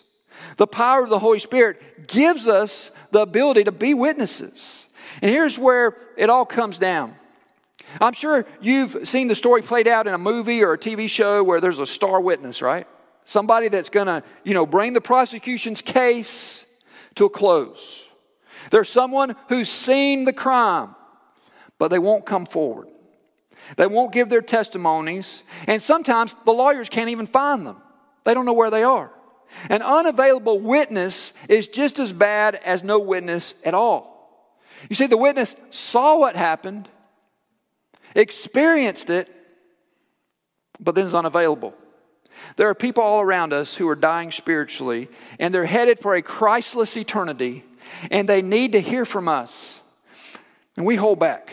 The 0.56 0.66
power 0.66 1.02
of 1.02 1.08
the 1.08 1.18
Holy 1.18 1.38
Spirit 1.38 2.08
gives 2.08 2.48
us 2.48 2.90
the 3.10 3.20
ability 3.20 3.64
to 3.64 3.72
be 3.72 3.94
witnesses. 3.94 4.86
And 5.20 5.30
here's 5.30 5.58
where 5.58 5.96
it 6.16 6.30
all 6.30 6.46
comes 6.46 6.78
down. 6.78 7.14
I'm 8.00 8.14
sure 8.14 8.46
you've 8.60 9.06
seen 9.06 9.28
the 9.28 9.34
story 9.34 9.62
played 9.62 9.86
out 9.86 10.06
in 10.06 10.14
a 10.14 10.18
movie 10.18 10.62
or 10.62 10.72
a 10.72 10.78
TV 10.78 11.08
show 11.08 11.44
where 11.44 11.60
there's 11.60 11.78
a 11.78 11.86
star 11.86 12.20
witness, 12.20 12.62
right? 12.62 12.86
Somebody 13.24 13.68
that's 13.68 13.88
going 13.88 14.08
to, 14.08 14.22
you 14.44 14.54
know, 14.54 14.66
bring 14.66 14.92
the 14.92 15.00
prosecution's 15.00 15.80
case 15.80 16.66
to 17.14 17.26
a 17.26 17.30
close. 17.30 18.02
There's 18.70 18.88
someone 18.88 19.36
who's 19.48 19.68
seen 19.68 20.24
the 20.24 20.32
crime, 20.32 20.94
but 21.78 21.88
they 21.88 21.98
won't 21.98 22.26
come 22.26 22.46
forward. 22.46 22.88
They 23.76 23.86
won't 23.86 24.12
give 24.12 24.28
their 24.28 24.42
testimonies, 24.42 25.42
and 25.66 25.80
sometimes 25.80 26.34
the 26.44 26.52
lawyers 26.52 26.88
can't 26.88 27.10
even 27.10 27.26
find 27.26 27.66
them. 27.66 27.76
They 28.24 28.34
don't 28.34 28.44
know 28.44 28.52
where 28.52 28.70
they 28.70 28.82
are. 28.82 29.10
An 29.68 29.82
unavailable 29.82 30.58
witness 30.58 31.32
is 31.48 31.68
just 31.68 31.98
as 31.98 32.12
bad 32.12 32.56
as 32.56 32.82
no 32.82 32.98
witness 32.98 33.54
at 33.64 33.74
all. 33.74 34.12
You 34.88 34.96
see, 34.96 35.06
the 35.06 35.16
witness 35.16 35.54
saw 35.70 36.18
what 36.18 36.34
happened, 36.34 36.88
experienced 38.14 39.10
it, 39.10 39.28
but 40.80 40.94
then 40.94 41.06
is 41.06 41.14
unavailable. 41.14 41.74
There 42.56 42.68
are 42.68 42.74
people 42.74 43.02
all 43.02 43.20
around 43.20 43.52
us 43.52 43.74
who 43.74 43.88
are 43.88 43.94
dying 43.94 44.30
spiritually, 44.30 45.08
and 45.38 45.54
they're 45.54 45.66
headed 45.66 45.98
for 45.98 46.14
a 46.14 46.22
Christless 46.22 46.96
eternity, 46.96 47.64
and 48.10 48.28
they 48.28 48.42
need 48.42 48.72
to 48.72 48.80
hear 48.80 49.04
from 49.04 49.28
us. 49.28 49.82
And 50.76 50.86
we 50.86 50.96
hold 50.96 51.18
back. 51.18 51.52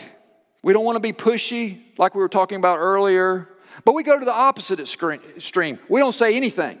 We 0.62 0.72
don't 0.72 0.84
want 0.84 0.96
to 0.96 1.00
be 1.00 1.12
pushy, 1.12 1.82
like 1.98 2.14
we 2.14 2.20
were 2.20 2.28
talking 2.28 2.56
about 2.56 2.78
earlier, 2.78 3.48
but 3.84 3.92
we 3.92 4.02
go 4.02 4.18
to 4.18 4.24
the 4.24 4.34
opposite 4.34 4.80
extreme. 4.80 5.78
We 5.88 6.00
don't 6.00 6.12
say 6.12 6.36
anything. 6.36 6.78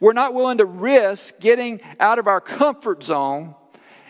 We're 0.00 0.12
not 0.12 0.34
willing 0.34 0.58
to 0.58 0.64
risk 0.64 1.38
getting 1.40 1.80
out 2.00 2.18
of 2.18 2.26
our 2.26 2.40
comfort 2.40 3.02
zone 3.02 3.54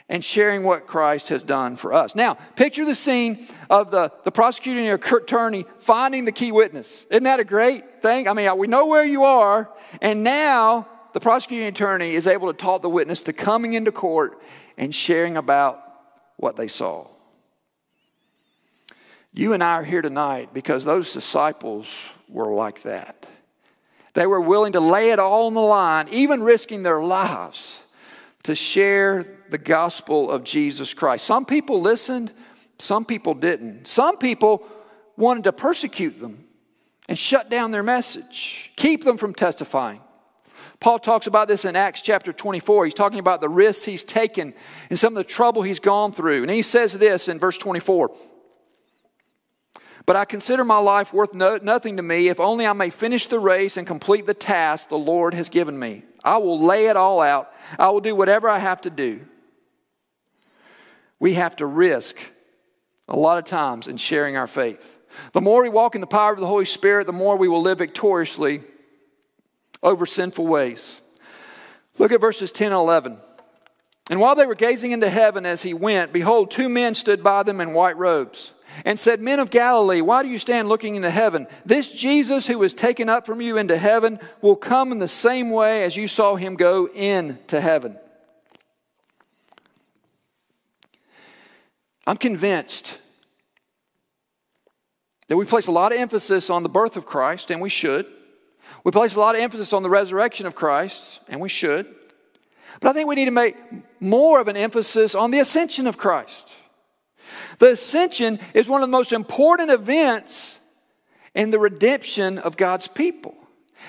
and 0.08 0.22
sharing 0.22 0.62
what 0.62 0.86
Christ 0.86 1.30
has 1.30 1.42
done 1.42 1.74
for 1.74 1.94
us. 1.94 2.14
Now, 2.14 2.34
picture 2.34 2.84
the 2.84 2.94
scene 2.94 3.48
of 3.70 3.90
the, 3.90 4.12
the 4.24 4.30
prosecuting 4.30 4.88
attorney 4.90 5.64
finding 5.78 6.26
the 6.26 6.32
key 6.32 6.52
witness. 6.52 7.06
Isn't 7.10 7.24
that 7.24 7.40
a 7.40 7.44
great 7.44 7.84
thing? 8.02 8.28
I 8.28 8.34
mean, 8.34 8.56
we 8.58 8.66
know 8.66 8.86
where 8.86 9.04
you 9.04 9.24
are, 9.24 9.70
and 10.00 10.22
now 10.22 10.88
the 11.12 11.20
prosecuting 11.20 11.68
attorney 11.68 12.14
is 12.14 12.26
able 12.26 12.52
to 12.52 12.58
talk 12.58 12.82
the 12.82 12.90
witness 12.90 13.22
to 13.22 13.32
coming 13.32 13.74
into 13.74 13.92
court 13.92 14.40
and 14.76 14.94
sharing 14.94 15.36
about 15.36 15.82
what 16.36 16.56
they 16.56 16.68
saw. 16.68 17.06
You 19.34 19.52
and 19.52 19.62
I 19.62 19.74
are 19.74 19.84
here 19.84 20.02
tonight 20.02 20.50
because 20.52 20.84
those 20.84 21.12
disciples 21.12 21.94
were 22.28 22.52
like 22.52 22.82
that. 22.82 23.26
They 24.14 24.26
were 24.26 24.40
willing 24.40 24.72
to 24.72 24.80
lay 24.80 25.10
it 25.10 25.18
all 25.18 25.46
on 25.46 25.54
the 25.54 25.60
line, 25.60 26.08
even 26.10 26.42
risking 26.42 26.82
their 26.82 27.02
lives, 27.02 27.78
to 28.42 28.54
share 28.54 29.24
the 29.48 29.58
gospel 29.58 30.30
of 30.30 30.44
Jesus 30.44 30.92
Christ. 30.92 31.24
Some 31.24 31.46
people 31.46 31.80
listened, 31.80 32.32
some 32.78 33.04
people 33.04 33.34
didn't. 33.34 33.86
Some 33.86 34.18
people 34.18 34.66
wanted 35.16 35.44
to 35.44 35.52
persecute 35.52 36.18
them 36.20 36.41
and 37.12 37.18
shut 37.18 37.50
down 37.50 37.72
their 37.72 37.82
message, 37.82 38.72
keep 38.74 39.04
them 39.04 39.18
from 39.18 39.34
testifying. 39.34 40.00
Paul 40.80 40.98
talks 40.98 41.26
about 41.26 41.46
this 41.46 41.66
in 41.66 41.76
Acts 41.76 42.00
chapter 42.00 42.32
24. 42.32 42.86
He's 42.86 42.94
talking 42.94 43.18
about 43.18 43.42
the 43.42 43.50
risks 43.50 43.84
he's 43.84 44.02
taken 44.02 44.54
and 44.88 44.98
some 44.98 45.12
of 45.12 45.18
the 45.18 45.30
trouble 45.30 45.60
he's 45.60 45.78
gone 45.78 46.12
through. 46.12 46.40
And 46.40 46.50
he 46.50 46.62
says 46.62 46.94
this 46.94 47.28
in 47.28 47.38
verse 47.38 47.58
24 47.58 48.16
But 50.06 50.16
I 50.16 50.24
consider 50.24 50.64
my 50.64 50.78
life 50.78 51.12
worth 51.12 51.34
no, 51.34 51.58
nothing 51.62 51.98
to 51.98 52.02
me 52.02 52.28
if 52.28 52.40
only 52.40 52.66
I 52.66 52.72
may 52.72 52.88
finish 52.88 53.26
the 53.26 53.38
race 53.38 53.76
and 53.76 53.86
complete 53.86 54.24
the 54.24 54.32
task 54.32 54.88
the 54.88 54.96
Lord 54.96 55.34
has 55.34 55.50
given 55.50 55.78
me. 55.78 56.04
I 56.24 56.38
will 56.38 56.64
lay 56.64 56.86
it 56.86 56.96
all 56.96 57.20
out, 57.20 57.52
I 57.78 57.90
will 57.90 58.00
do 58.00 58.16
whatever 58.16 58.48
I 58.48 58.58
have 58.58 58.80
to 58.80 58.90
do 58.90 59.20
we 61.20 61.34
have 61.34 61.56
to 61.56 61.66
risk 61.66 62.16
a 63.06 63.18
lot 63.18 63.36
of 63.36 63.44
times 63.44 63.86
in 63.86 63.98
sharing 63.98 64.34
our 64.38 64.46
faith. 64.46 64.96
The 65.32 65.40
more 65.40 65.62
we 65.62 65.68
walk 65.68 65.94
in 65.94 66.00
the 66.00 66.06
power 66.06 66.32
of 66.32 66.40
the 66.40 66.46
Holy 66.46 66.64
Spirit, 66.64 67.06
the 67.06 67.12
more 67.12 67.36
we 67.36 67.48
will 67.48 67.62
live 67.62 67.78
victoriously 67.78 68.62
over 69.82 70.06
sinful 70.06 70.46
ways. 70.46 71.00
Look 71.98 72.12
at 72.12 72.20
verses 72.20 72.52
10 72.52 72.68
and 72.68 72.74
11. 72.74 73.18
And 74.10 74.20
while 74.20 74.34
they 74.34 74.46
were 74.46 74.54
gazing 74.54 74.92
into 74.92 75.08
heaven 75.08 75.46
as 75.46 75.62
he 75.62 75.74
went, 75.74 76.12
behold, 76.12 76.50
two 76.50 76.68
men 76.68 76.94
stood 76.94 77.22
by 77.22 77.42
them 77.42 77.60
in 77.60 77.72
white 77.72 77.96
robes 77.96 78.52
and 78.84 78.98
said, 78.98 79.20
Men 79.20 79.38
of 79.38 79.50
Galilee, 79.50 80.00
why 80.00 80.22
do 80.22 80.28
you 80.28 80.38
stand 80.38 80.68
looking 80.68 80.96
into 80.96 81.10
heaven? 81.10 81.46
This 81.64 81.92
Jesus 81.92 82.46
who 82.46 82.58
was 82.58 82.74
taken 82.74 83.08
up 83.08 83.26
from 83.26 83.40
you 83.40 83.56
into 83.56 83.76
heaven 83.76 84.18
will 84.40 84.56
come 84.56 84.92
in 84.92 84.98
the 84.98 85.08
same 85.08 85.50
way 85.50 85.84
as 85.84 85.96
you 85.96 86.08
saw 86.08 86.36
him 86.36 86.56
go 86.56 86.86
into 86.86 87.60
heaven. 87.60 87.96
I'm 92.06 92.16
convinced 92.16 92.98
that 95.32 95.38
we 95.38 95.46
place 95.46 95.66
a 95.66 95.72
lot 95.72 95.92
of 95.92 95.98
emphasis 95.98 96.50
on 96.50 96.62
the 96.62 96.68
birth 96.68 96.94
of 96.94 97.06
Christ, 97.06 97.50
and 97.50 97.62
we 97.62 97.70
should. 97.70 98.04
We 98.84 98.92
place 98.92 99.14
a 99.14 99.18
lot 99.18 99.34
of 99.34 99.40
emphasis 99.40 99.72
on 99.72 99.82
the 99.82 99.88
resurrection 99.88 100.44
of 100.44 100.54
Christ, 100.54 101.20
and 101.26 101.40
we 101.40 101.48
should. 101.48 101.86
But 102.80 102.90
I 102.90 102.92
think 102.92 103.08
we 103.08 103.14
need 103.14 103.24
to 103.24 103.30
make 103.30 103.56
more 103.98 104.40
of 104.40 104.48
an 104.48 104.58
emphasis 104.58 105.14
on 105.14 105.30
the 105.30 105.38
ascension 105.38 105.86
of 105.86 105.96
Christ. 105.96 106.54
The 107.56 107.70
ascension 107.70 108.40
is 108.52 108.68
one 108.68 108.82
of 108.82 108.88
the 108.90 108.92
most 108.92 109.14
important 109.14 109.70
events 109.70 110.58
in 111.34 111.50
the 111.50 111.58
redemption 111.58 112.36
of 112.36 112.58
God's 112.58 112.86
people. 112.86 113.34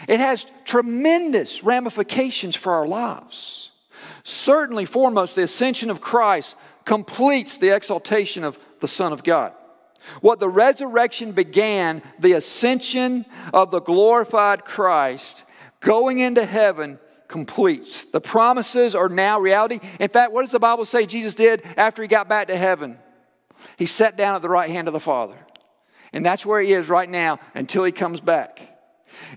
It 0.08 0.22
has 0.22 0.48
tremendous 0.64 1.62
ramifications 1.62 2.56
for 2.56 2.72
our 2.72 2.88
lives. 2.88 3.72
Certainly, 4.24 4.86
foremost, 4.86 5.36
the 5.36 5.44
ascension 5.44 5.90
of 5.90 6.00
Christ 6.00 6.56
completes 6.86 7.58
the 7.58 7.76
exaltation 7.76 8.46
of 8.46 8.58
the 8.80 8.88
Son 8.88 9.12
of 9.12 9.26
God. 9.26 9.54
What 10.22 10.40
the 10.40 10.50
resurrection 10.50 11.32
began, 11.32 12.02
the 12.20 12.34
ascension 12.34 13.26
of 13.54 13.72
the 13.72 13.82
glorified 13.82 14.66
Christ 14.66 15.46
going 15.80 16.20
into 16.20 16.46
heaven 16.46 17.00
completes. 17.28 18.06
The 18.06 18.22
promises 18.22 18.96
are 18.96 19.10
now 19.10 19.40
reality. 19.40 19.80
In 20.00 20.10
fact, 20.10 20.34
what 20.34 20.42
does 20.42 20.52
the 20.52 20.60
Bible 20.60 20.86
say 20.86 21.06
Jesus 21.06 21.36
did 21.36 21.64
after 21.78 22.02
he 22.02 22.08
got 22.08 22.30
back 22.30 22.48
to 22.48 22.58
heaven? 22.58 22.98
He 23.78 23.86
sat 23.86 24.18
down 24.18 24.36
at 24.36 24.42
the 24.42 24.50
right 24.50 24.70
hand 24.70 24.88
of 24.88 24.94
the 24.94 25.00
Father. 25.00 25.38
And 26.12 26.26
that's 26.26 26.46
where 26.46 26.62
he 26.62 26.74
is 26.74 26.90
right 26.90 27.10
now 27.10 27.40
until 27.56 27.84
he 27.84 27.92
comes 27.92 28.22
back. 28.22 28.70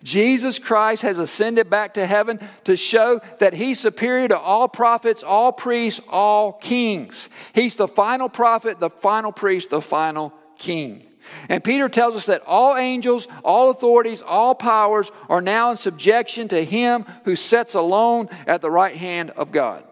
Jesus 0.03 0.59
Christ 0.59 1.03
has 1.03 1.19
ascended 1.19 1.69
back 1.71 1.95
to 1.95 2.07
heaven 2.07 2.41
to 2.65 2.77
show 2.77 3.21
that 3.39 3.55
he's 3.55 3.81
superior 3.81 4.29
to 4.29 4.39
all 4.39 4.69
prophets, 4.69 5.23
all 5.23 5.53
priests, 5.53 6.01
all 6.09 6.53
kings. 6.53 7.29
He's 7.55 7.75
the 7.75 7.89
final 7.89 8.29
prophet, 8.29 8.81
the 8.81 8.91
final 8.91 9.33
priest, 9.33 9.71
the 9.71 9.83
final 9.83 10.33
king. 10.59 11.07
And 11.49 11.63
Peter 11.63 11.89
tells 11.89 12.15
us 12.15 12.27
that 12.27 12.43
all 12.47 12.77
angels, 12.77 13.27
all 13.45 13.71
authorities, 13.71 14.23
all 14.23 14.55
powers 14.55 15.11
are 15.29 15.41
now 15.41 15.71
in 15.71 15.77
subjection 15.77 16.49
to 16.49 16.65
him 16.65 17.05
who 17.25 17.37
sits 17.37 17.75
alone 17.75 18.29
at 18.47 18.63
the 18.63 18.71
right 18.71 18.95
hand 18.95 19.31
of 19.31 19.51
God. 19.51 19.85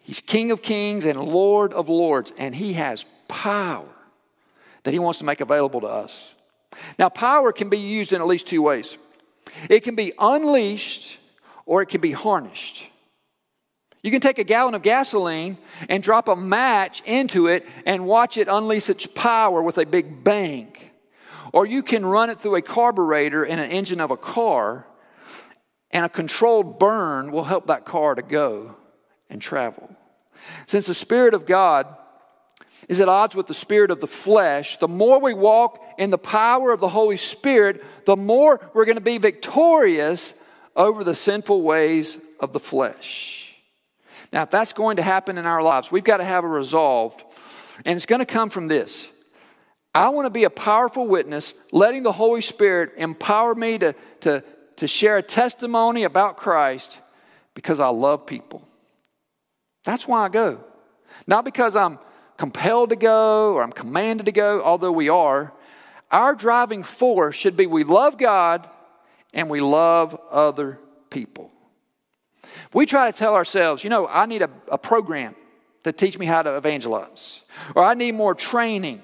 He's 0.00 0.20
King 0.20 0.50
of 0.50 0.62
kings 0.62 1.04
and 1.04 1.18
Lord 1.20 1.72
of 1.72 1.88
lords, 1.88 2.32
and 2.36 2.54
he 2.54 2.72
has 2.72 3.06
power 3.28 3.86
that 4.82 4.92
he 4.92 4.98
wants 4.98 5.20
to 5.20 5.24
make 5.24 5.40
available 5.40 5.80
to 5.82 5.86
us. 5.86 6.34
Now, 6.98 7.08
power 7.08 7.52
can 7.52 7.68
be 7.68 7.78
used 7.78 8.12
in 8.12 8.20
at 8.20 8.26
least 8.26 8.46
two 8.46 8.62
ways 8.62 8.96
it 9.68 9.80
can 9.80 9.94
be 9.94 10.12
unleashed 10.18 11.18
or 11.66 11.82
it 11.82 11.86
can 11.86 12.00
be 12.00 12.12
harnessed. 12.12 12.84
You 14.02 14.10
can 14.10 14.20
take 14.20 14.40
a 14.40 14.44
gallon 14.44 14.74
of 14.74 14.82
gasoline 14.82 15.58
and 15.88 16.02
drop 16.02 16.26
a 16.26 16.34
match 16.34 17.02
into 17.06 17.46
it 17.46 17.64
and 17.86 18.04
watch 18.04 18.36
it 18.36 18.48
unleash 18.48 18.88
its 18.88 19.06
power 19.06 19.62
with 19.62 19.78
a 19.78 19.86
big 19.86 20.24
bang. 20.24 20.74
Or 21.52 21.66
you 21.66 21.82
can 21.82 22.04
run 22.04 22.28
it 22.28 22.40
through 22.40 22.56
a 22.56 22.62
carburetor 22.62 23.44
in 23.44 23.58
an 23.60 23.70
engine 23.70 24.00
of 24.00 24.10
a 24.10 24.16
car, 24.16 24.86
and 25.90 26.04
a 26.04 26.08
controlled 26.08 26.78
burn 26.78 27.30
will 27.30 27.44
help 27.44 27.66
that 27.68 27.84
car 27.84 28.14
to 28.14 28.22
go 28.22 28.74
and 29.30 29.40
travel. 29.40 29.94
Since 30.66 30.86
the 30.86 30.94
Spirit 30.94 31.34
of 31.34 31.46
God 31.46 31.86
is 32.88 32.98
at 33.00 33.08
odds 33.08 33.36
with 33.36 33.46
the 33.46 33.54
spirit 33.54 33.90
of 33.92 34.00
the 34.00 34.08
flesh, 34.08 34.78
the 34.78 34.88
more 34.88 35.20
we 35.20 35.34
walk 35.34 35.80
in 35.98 36.10
the 36.10 36.18
power 36.18 36.72
of 36.72 36.80
the 36.80 36.88
Holy 36.88 37.16
Spirit, 37.16 37.84
the 38.06 38.16
more 38.16 38.60
we're 38.74 38.84
going 38.84 38.96
to 38.96 39.00
be 39.00 39.18
victorious 39.18 40.34
over 40.74 41.04
the 41.04 41.14
sinful 41.14 41.62
ways 41.62 42.18
of 42.40 42.52
the 42.52 42.58
flesh. 42.58 43.41
Now, 44.32 44.42
if 44.42 44.50
that's 44.50 44.72
going 44.72 44.96
to 44.96 45.02
happen 45.02 45.36
in 45.36 45.46
our 45.46 45.62
lives, 45.62 45.92
we've 45.92 46.04
got 46.04 46.16
to 46.18 46.24
have 46.24 46.44
a 46.44 46.48
resolve, 46.48 47.22
and 47.84 47.96
it's 47.96 48.06
going 48.06 48.20
to 48.20 48.26
come 48.26 48.48
from 48.48 48.66
this. 48.66 49.12
I 49.94 50.08
want 50.08 50.24
to 50.26 50.30
be 50.30 50.44
a 50.44 50.50
powerful 50.50 51.06
witness, 51.06 51.52
letting 51.70 52.02
the 52.02 52.12
Holy 52.12 52.40
Spirit 52.40 52.92
empower 52.96 53.54
me 53.54 53.76
to, 53.78 53.94
to, 54.20 54.42
to 54.76 54.86
share 54.86 55.18
a 55.18 55.22
testimony 55.22 56.04
about 56.04 56.38
Christ 56.38 56.98
because 57.54 57.78
I 57.78 57.88
love 57.88 58.26
people. 58.26 58.66
That's 59.84 60.08
why 60.08 60.24
I 60.24 60.28
go. 60.30 60.64
Not 61.26 61.44
because 61.44 61.76
I'm 61.76 61.98
compelled 62.38 62.88
to 62.88 62.96
go 62.96 63.52
or 63.52 63.62
I'm 63.62 63.72
commanded 63.72 64.26
to 64.26 64.32
go, 64.32 64.62
although 64.62 64.92
we 64.92 65.10
are. 65.10 65.52
Our 66.10 66.34
driving 66.34 66.82
force 66.82 67.36
should 67.36 67.56
be 67.56 67.66
we 67.66 67.84
love 67.84 68.16
God 68.16 68.68
and 69.34 69.50
we 69.50 69.60
love 69.60 70.18
other 70.30 70.78
people. 71.10 71.51
We 72.72 72.86
try 72.86 73.10
to 73.10 73.16
tell 73.16 73.34
ourselves, 73.34 73.84
you 73.84 73.90
know, 73.90 74.06
I 74.06 74.26
need 74.26 74.42
a, 74.42 74.50
a 74.68 74.78
program 74.78 75.34
to 75.84 75.92
teach 75.92 76.18
me 76.18 76.26
how 76.26 76.42
to 76.42 76.56
evangelize, 76.56 77.40
or 77.74 77.84
I 77.84 77.94
need 77.94 78.12
more 78.12 78.34
training. 78.34 79.02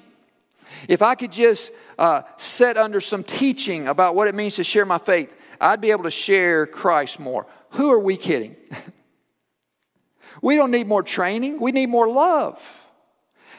If 0.89 1.03
I 1.03 1.15
could 1.15 1.33
just 1.33 1.73
uh, 1.99 2.23
set 2.37 2.77
under 2.77 3.01
some 3.01 3.25
teaching 3.25 3.89
about 3.89 4.15
what 4.15 4.29
it 4.29 4.35
means 4.35 4.57
to 4.57 4.65
share 4.65 4.87
my 4.87 4.99
faith, 4.99 5.35
I'd 5.61 5.81
be 5.81 5.91
able 5.91 6.05
to 6.05 6.11
share 6.11 6.67
Christ 6.67 7.19
more. 7.19 7.47
Who 7.71 7.91
are 7.91 7.99
we 7.99 8.17
kidding? 8.17 8.57
we 10.43 10.57
don't 10.57 10.71
need 10.71 10.87
more 10.87 11.03
training, 11.03 11.61
we 11.61 11.73
need 11.73 11.89
more 11.89 12.09
love. 12.09 12.61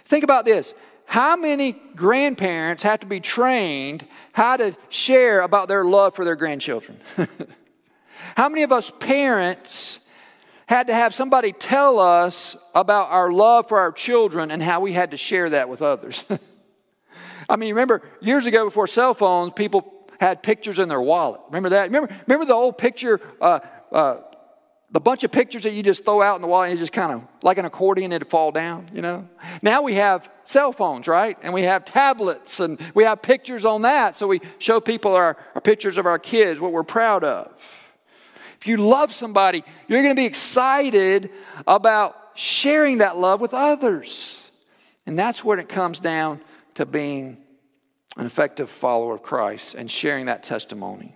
Think 0.06 0.24
about 0.24 0.45
this. 0.45 0.74
How 1.06 1.36
many 1.36 1.72
grandparents 1.95 2.84
have 2.84 3.00
to 3.00 3.08
be 3.08 3.19
trained 3.19 4.06
how 4.32 4.58
to 4.58 4.76
share 4.89 5.41
about 5.41 5.67
their 5.67 5.84
love 5.84 6.15
for 6.15 6.24
their 6.24 6.36
grandchildren? 6.36 7.00
how 8.36 8.50
many 8.50 8.64
of 8.64 8.72
us 8.72 8.92
parents 9.00 10.00
had 10.68 10.88
to 10.88 10.94
have 10.94 11.14
somebody 11.14 11.52
tell 11.52 12.00
us 12.00 12.56
about 12.76 13.12
our 13.12 13.32
love 13.32 13.68
for 13.68 13.80
our 13.80 13.92
children 13.92 14.52
and 14.52 14.62
how 14.62 14.80
we 14.80 14.94
had 14.94 15.12
to 15.12 15.18
share 15.18 15.50
that 15.50 15.70
with 15.70 15.82
others? 15.82 16.24
I 17.50 17.56
mean, 17.56 17.74
remember 17.74 18.04
years 18.22 18.46
ago 18.46 18.66
before 18.66 18.88
cell 18.88 19.14
phones, 19.14 19.54
people 19.54 20.08
had 20.20 20.44
pictures 20.44 20.80
in 20.80 20.90
their 20.90 21.02
wallet. 21.02 21.42
Remember 21.48 21.70
that? 21.70 21.86
Remember, 21.86 22.14
remember 22.28 22.46
the 22.46 22.54
old 22.54 22.78
picture 22.78 23.20
uh, 23.42 23.60
uh, 23.92 24.18
the 24.92 25.00
bunch 25.00 25.24
of 25.24 25.32
pictures 25.32 25.64
that 25.64 25.74
you 25.74 25.84
just 25.84 26.04
throw 26.04 26.22
out 26.22 26.36
in 26.36 26.42
the 26.42 26.48
wall 26.48 26.64
and 26.64 26.72
you 26.72 26.78
just 26.78 26.92
kind 26.92 27.12
of 27.12 27.22
like 27.44 27.58
an 27.58 27.66
accordion 27.66 28.12
it'd 28.12 28.28
fall 28.28 28.52
down 28.52 28.86
you 28.94 29.02
know 29.02 29.28
now 29.62 29.82
we 29.82 29.96
have 29.96 30.30
cell 30.44 30.72
phones 30.72 31.08
right 31.08 31.38
and 31.42 31.54
we 31.54 31.64
have 31.64 31.86
tablets 31.86 32.60
and 32.60 32.80
we 32.94 33.04
have 33.04 33.22
pictures 33.22 33.66
on 33.66 33.84
that 33.84 34.16
so 34.16 34.28
we 34.28 34.42
show 34.58 34.80
people 34.80 35.16
our, 35.16 35.38
our 35.54 35.62
pictures 35.62 35.98
of 35.98 36.06
our 36.06 36.18
kids 36.18 36.60
what 36.60 36.72
we're 36.72 36.84
proud 36.84 37.24
of 37.24 37.52
if 38.60 38.67
you 38.67 38.78
love 38.78 39.12
somebody 39.12 39.63
you're 39.88 40.02
going 40.02 40.15
to 40.15 40.19
be 40.19 40.26
excited 40.26 41.30
about 41.67 42.15
sharing 42.36 43.00
that 43.00 43.17
love 43.17 43.41
with 43.41 43.54
others 43.54 44.52
and 45.06 45.17
that's 45.17 45.43
when 45.43 45.60
it 45.60 45.69
comes 45.69 46.00
down 46.00 46.41
to 46.76 46.86
being 46.86 47.38
an 48.17 48.26
effective 48.26 48.69
follower 48.69 49.15
of 49.15 49.22
christ 49.22 49.76
and 49.76 49.89
sharing 49.89 50.26
that 50.26 50.43
testimony 50.43 51.13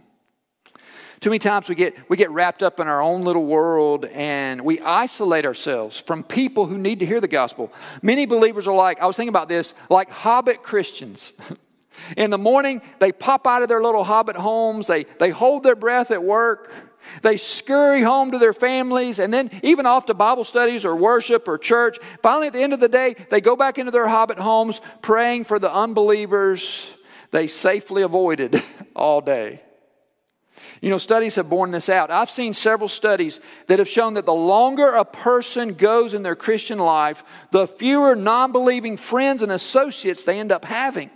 too 1.23 1.29
many 1.29 1.39
times 1.39 1.69
we 1.69 1.75
get, 1.75 2.09
we 2.09 2.17
get 2.17 2.31
wrapped 2.31 2.61
up 2.61 2.81
in 2.81 2.87
our 2.89 3.01
own 3.01 3.23
little 3.23 3.45
world 3.45 4.03
and 4.07 4.59
we 4.59 4.81
isolate 4.81 5.45
ourselves 5.45 5.97
from 5.97 6.21
people 6.21 6.65
who 6.65 6.77
need 6.77 6.99
to 6.99 7.05
hear 7.05 7.21
the 7.21 7.29
gospel. 7.29 7.71
Many 8.01 8.25
believers 8.25 8.67
are 8.67 8.75
like, 8.75 8.99
I 8.99 9.05
was 9.05 9.15
thinking 9.15 9.29
about 9.29 9.47
this, 9.47 9.73
like 9.89 10.09
hobbit 10.09 10.63
Christians. 10.63 11.31
in 12.17 12.29
the 12.29 12.37
morning, 12.37 12.81
they 12.99 13.13
pop 13.13 13.47
out 13.47 13.61
of 13.61 13.69
their 13.69 13.81
little 13.81 14.03
hobbit 14.03 14.35
homes, 14.35 14.87
they, 14.87 15.05
they 15.17 15.29
hold 15.29 15.63
their 15.63 15.77
breath 15.77 16.11
at 16.11 16.21
work. 16.21 16.69
They 17.21 17.37
scurry 17.37 18.01
home 18.01 18.31
to 18.31 18.37
their 18.37 18.53
families 18.53 19.19
and 19.19 19.33
then 19.33 19.49
even 19.63 19.85
off 19.85 20.05
to 20.05 20.13
Bible 20.13 20.43
studies 20.43 20.85
or 20.85 20.95
worship 20.95 21.47
or 21.47 21.57
church. 21.57 21.97
Finally, 22.21 22.47
at 22.47 22.53
the 22.53 22.61
end 22.61 22.73
of 22.73 22.79
the 22.79 22.89
day, 22.89 23.15
they 23.29 23.41
go 23.41 23.55
back 23.55 23.77
into 23.77 23.91
their 23.91 24.07
hobbit 24.07 24.39
homes 24.39 24.81
praying 25.01 25.43
for 25.43 25.59
the 25.59 25.73
unbelievers 25.73 26.89
they 27.31 27.47
safely 27.47 28.03
avoided 28.03 28.61
all 28.95 29.19
day. 29.19 29.61
You 30.81 30.89
know, 30.89 30.97
studies 30.97 31.35
have 31.35 31.49
borne 31.49 31.71
this 31.71 31.89
out. 31.89 32.11
I've 32.11 32.29
seen 32.29 32.53
several 32.53 32.87
studies 32.87 33.39
that 33.67 33.79
have 33.79 33.87
shown 33.87 34.13
that 34.13 34.25
the 34.25 34.33
longer 34.33 34.93
a 34.93 35.03
person 35.03 35.73
goes 35.73 36.13
in 36.13 36.23
their 36.23 36.35
Christian 36.35 36.77
life, 36.77 37.23
the 37.51 37.67
fewer 37.67 38.15
non 38.15 38.51
believing 38.51 38.97
friends 38.97 39.41
and 39.41 39.51
associates 39.51 40.23
they 40.23 40.39
end 40.39 40.51
up 40.51 40.65
having. 40.65 41.09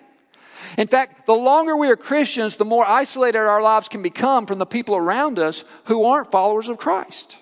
In 0.78 0.88
fact, 0.88 1.26
the 1.26 1.34
longer 1.34 1.78
we 1.78 1.90
are 1.90 1.96
Christians, 1.96 2.56
the 2.56 2.66
more 2.66 2.86
isolated 2.86 3.40
our 3.40 3.62
lives 3.62 3.88
can 3.88 4.02
become 4.02 4.46
from 4.46 4.60
the 4.60 4.66
people 4.66 4.96
around 4.96 5.40
us 5.40 5.64
who 5.86 6.04
aren't 6.04 6.32
followers 6.32 6.70
of 6.70 6.78
Christ. 6.78 7.38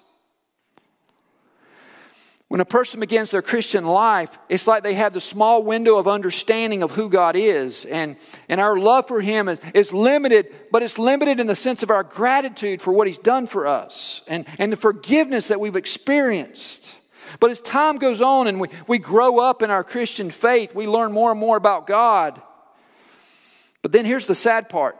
When 2.47 2.61
a 2.61 2.65
person 2.65 2.99
begins 2.99 3.31
their 3.31 3.41
Christian 3.41 3.85
life, 3.85 4.37
it's 4.49 4.67
like 4.67 4.83
they 4.83 4.93
have 4.93 5.13
the 5.13 5.19
small 5.19 5.63
window 5.63 5.97
of 5.97 6.07
understanding 6.07 6.83
of 6.83 6.91
who 6.91 7.09
God 7.09 7.35
is. 7.35 7.85
And, 7.85 8.17
and 8.47 8.61
our 8.61 8.77
love 8.77 9.07
for 9.07 9.19
Him 9.19 9.49
is, 9.49 9.59
is 9.73 9.91
limited, 9.91 10.53
but 10.71 10.83
it's 10.83 10.99
limited 10.99 11.39
in 11.39 11.47
the 11.47 11.55
sense 11.55 11.81
of 11.81 11.89
our 11.89 12.03
gratitude 12.03 12.81
for 12.83 12.93
what 12.93 13.07
He's 13.07 13.17
done 13.17 13.47
for 13.47 13.65
us 13.65 14.21
and, 14.27 14.45
and 14.59 14.71
the 14.71 14.77
forgiveness 14.77 15.47
that 15.47 15.59
we've 15.59 15.75
experienced. 15.75 16.93
But 17.39 17.49
as 17.49 17.59
time 17.59 17.97
goes 17.97 18.21
on 18.21 18.45
and 18.47 18.59
we, 18.59 18.67
we 18.87 18.99
grow 18.99 19.39
up 19.39 19.63
in 19.63 19.71
our 19.71 19.83
Christian 19.83 20.29
faith, 20.29 20.75
we 20.75 20.87
learn 20.87 21.11
more 21.11 21.31
and 21.31 21.39
more 21.39 21.57
about 21.57 21.87
God. 21.87 22.39
But 23.85 23.91
then 23.91 24.03
here's 24.05 24.25
the 24.25 24.33
sad 24.33 24.67
part. 24.67 24.97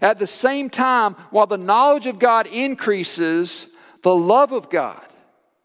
At 0.00 0.20
the 0.20 0.26
same 0.28 0.70
time, 0.70 1.14
while 1.30 1.48
the 1.48 1.58
knowledge 1.58 2.06
of 2.06 2.20
God 2.20 2.46
increases, 2.46 3.66
the 4.02 4.14
love 4.14 4.52
of 4.52 4.70
God 4.70 5.02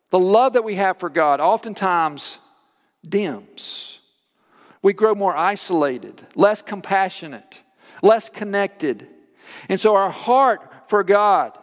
the 0.10 0.17
love 0.17 0.54
that 0.54 0.63
we 0.63 0.75
have 0.75 0.97
for 0.97 1.10
God 1.10 1.39
oftentimes 1.39 2.39
dims. 3.08 3.99
We 4.82 4.93
grow 4.93 5.13
more 5.13 5.38
isolated, 5.38 6.23
less 6.34 6.63
compassionate, 6.63 7.62
less 8.01 8.28
connected. 8.30 9.08
And 9.69 9.80
so 9.80 9.95
our 9.95 10.10
heart 10.10 10.62
for 10.88 11.04
God 11.04 11.56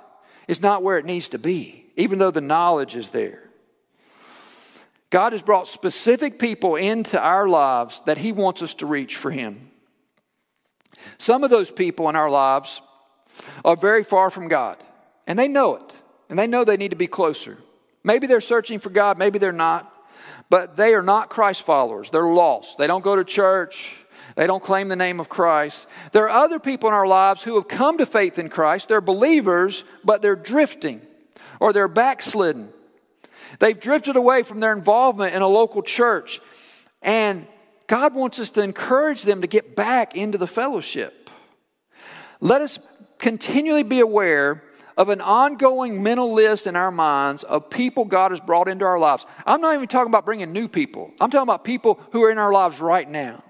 is 0.46 0.62
not 0.62 0.84
where 0.84 0.98
it 0.98 1.04
needs 1.04 1.30
to 1.30 1.38
be, 1.38 1.86
even 1.96 2.20
though 2.20 2.30
the 2.30 2.40
knowledge 2.40 2.94
is 2.94 3.08
there. 3.08 3.42
God 5.10 5.32
has 5.32 5.42
brought 5.42 5.66
specific 5.66 6.38
people 6.38 6.76
into 6.76 7.20
our 7.20 7.48
lives 7.48 8.02
that 8.06 8.18
He 8.18 8.30
wants 8.30 8.62
us 8.62 8.74
to 8.74 8.86
reach 8.86 9.16
for 9.16 9.32
Him. 9.32 9.71
Some 11.18 11.44
of 11.44 11.50
those 11.50 11.70
people 11.70 12.08
in 12.08 12.16
our 12.16 12.30
lives 12.30 12.80
are 13.64 13.76
very 13.76 14.04
far 14.04 14.30
from 14.30 14.48
God, 14.48 14.76
and 15.26 15.38
they 15.38 15.48
know 15.48 15.76
it, 15.76 15.92
and 16.28 16.38
they 16.38 16.46
know 16.46 16.64
they 16.64 16.76
need 16.76 16.90
to 16.90 16.96
be 16.96 17.06
closer. 17.06 17.58
Maybe 18.04 18.26
they're 18.26 18.40
searching 18.40 18.78
for 18.78 18.90
God, 18.90 19.18
maybe 19.18 19.38
they're 19.38 19.52
not. 19.52 19.88
But 20.50 20.76
they 20.76 20.92
are 20.92 21.02
not 21.02 21.30
Christ 21.30 21.62
followers. 21.62 22.10
They're 22.10 22.24
lost. 22.24 22.76
They 22.76 22.86
don't 22.86 23.02
go 23.02 23.16
to 23.16 23.24
church. 23.24 23.96
They 24.36 24.46
don't 24.46 24.62
claim 24.62 24.88
the 24.88 24.96
name 24.96 25.18
of 25.18 25.30
Christ. 25.30 25.86
There 26.12 26.28
are 26.28 26.44
other 26.44 26.58
people 26.58 26.90
in 26.90 26.94
our 26.94 27.06
lives 27.06 27.42
who 27.42 27.54
have 27.54 27.68
come 27.68 27.96
to 27.98 28.06
faith 28.06 28.38
in 28.38 28.50
Christ. 28.50 28.88
They're 28.88 29.00
believers, 29.00 29.84
but 30.04 30.20
they're 30.20 30.36
drifting 30.36 31.00
or 31.60 31.72
they're 31.72 31.88
backslidden. 31.88 32.70
They've 33.58 33.78
drifted 33.78 34.16
away 34.16 34.42
from 34.42 34.60
their 34.60 34.72
involvement 34.72 35.34
in 35.34 35.42
a 35.42 35.48
local 35.48 35.82
church. 35.82 36.40
And 37.00 37.46
God 37.92 38.14
wants 38.14 38.40
us 38.40 38.48
to 38.48 38.62
encourage 38.62 39.20
them 39.20 39.42
to 39.42 39.46
get 39.46 39.76
back 39.76 40.16
into 40.16 40.38
the 40.38 40.46
fellowship. 40.46 41.28
Let 42.40 42.62
us 42.62 42.78
continually 43.18 43.82
be 43.82 44.00
aware 44.00 44.64
of 44.96 45.10
an 45.10 45.20
ongoing 45.20 46.02
mental 46.02 46.32
list 46.32 46.66
in 46.66 46.74
our 46.74 46.90
minds 46.90 47.42
of 47.42 47.68
people 47.68 48.06
God 48.06 48.30
has 48.30 48.40
brought 48.40 48.66
into 48.66 48.86
our 48.86 48.98
lives. 48.98 49.26
I'm 49.44 49.60
not 49.60 49.74
even 49.74 49.88
talking 49.88 50.10
about 50.10 50.24
bringing 50.24 50.54
new 50.54 50.68
people, 50.68 51.12
I'm 51.20 51.30
talking 51.30 51.42
about 51.42 51.64
people 51.64 52.00
who 52.12 52.24
are 52.24 52.30
in 52.30 52.38
our 52.38 52.50
lives 52.50 52.80
right 52.80 53.06
now. 53.06 53.44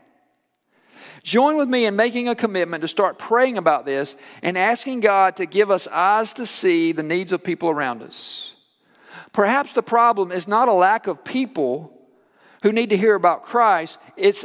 Join 1.23 1.57
with 1.57 1.69
me 1.69 1.87
in 1.87 1.95
making 1.95 2.27
a 2.27 2.35
commitment 2.35 2.83
to 2.83 2.89
start 2.89 3.21
praying 3.21 3.59
about 3.59 3.87
this 3.87 4.17
and 4.43 4.59
asking 4.59 5.03
God 5.03 5.37
to 5.37 5.47
give 5.47 5.71
us 5.71 5.87
eyes 5.87 6.33
to 6.33 6.47
see 6.47 6.91
the 6.91 7.05
needs 7.05 7.33
of 7.33 7.45
people 7.45 7.71
around 7.71 8.03
us. 8.03 8.57
Perhaps 9.33 9.73
the 9.75 9.85
problem 9.85 10.33
is 10.33 10.49
not 10.49 10.67
a 10.67 10.73
lack 10.73 11.07
of 11.07 11.23
people 11.23 12.02
who 12.63 12.73
need 12.73 12.91
to 12.91 12.97
hear 12.97 13.15
about 13.15 13.43
Christ, 13.43 13.99
it's 14.17 14.45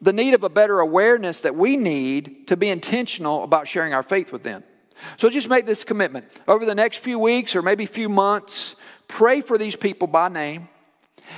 the 0.00 0.12
need 0.12 0.34
of 0.34 0.44
a 0.44 0.48
better 0.48 0.80
awareness 0.80 1.40
that 1.40 1.56
we 1.56 1.76
need 1.76 2.46
to 2.48 2.56
be 2.56 2.68
intentional 2.68 3.42
about 3.42 3.66
sharing 3.66 3.94
our 3.94 4.02
faith 4.02 4.32
with 4.32 4.42
them. 4.42 4.62
So 5.16 5.30
just 5.30 5.48
make 5.48 5.66
this 5.66 5.84
commitment. 5.84 6.26
Over 6.46 6.64
the 6.64 6.74
next 6.74 6.98
few 6.98 7.18
weeks 7.18 7.56
or 7.56 7.62
maybe 7.62 7.86
few 7.86 8.08
months, 8.08 8.76
pray 9.08 9.40
for 9.40 9.58
these 9.58 9.76
people 9.76 10.06
by 10.06 10.28
name. 10.28 10.68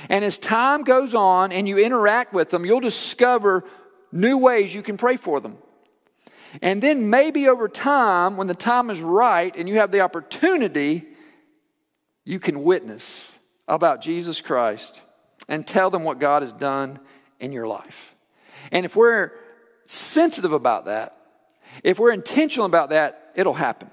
And 0.09 0.23
as 0.25 0.37
time 0.37 0.83
goes 0.83 1.15
on 1.15 1.51
and 1.51 1.67
you 1.67 1.77
interact 1.77 2.33
with 2.33 2.49
them, 2.49 2.65
you'll 2.65 2.81
discover 2.81 3.63
new 4.11 4.37
ways 4.37 4.73
you 4.73 4.83
can 4.83 4.97
pray 4.97 5.15
for 5.15 5.39
them. 5.39 5.57
And 6.61 6.81
then 6.81 7.09
maybe 7.09 7.47
over 7.47 7.67
time, 7.67 8.37
when 8.37 8.47
the 8.47 8.55
time 8.55 8.89
is 8.89 9.01
right 9.01 9.55
and 9.55 9.67
you 9.67 9.75
have 9.77 9.91
the 9.91 10.01
opportunity, 10.01 11.05
you 12.25 12.39
can 12.39 12.63
witness 12.63 13.37
about 13.67 14.01
Jesus 14.01 14.41
Christ 14.41 15.01
and 15.47 15.65
tell 15.65 15.89
them 15.89 16.03
what 16.03 16.19
God 16.19 16.41
has 16.41 16.53
done 16.53 16.99
in 17.39 17.51
your 17.51 17.67
life. 17.67 18.15
And 18.71 18.85
if 18.85 18.95
we're 18.95 19.31
sensitive 19.85 20.53
about 20.53 20.85
that, 20.85 21.17
if 21.83 21.99
we're 21.99 22.11
intentional 22.11 22.65
about 22.65 22.89
that, 22.89 23.31
it'll 23.35 23.53
happen. 23.53 23.89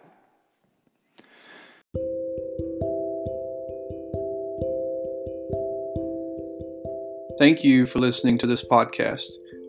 Thank 7.38 7.64
you 7.64 7.84
for 7.86 7.98
listening 7.98 8.38
to 8.38 8.46
this 8.46 8.64
podcast. 8.64 9.26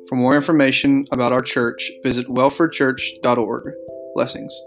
For 0.08 0.16
more 0.16 0.36
information 0.36 1.08
about 1.12 1.34
our 1.34 1.42
church, 1.42 1.92
visit 2.04 2.28
welfordchurch.org. 2.28 3.74
Blessings. 4.14 4.62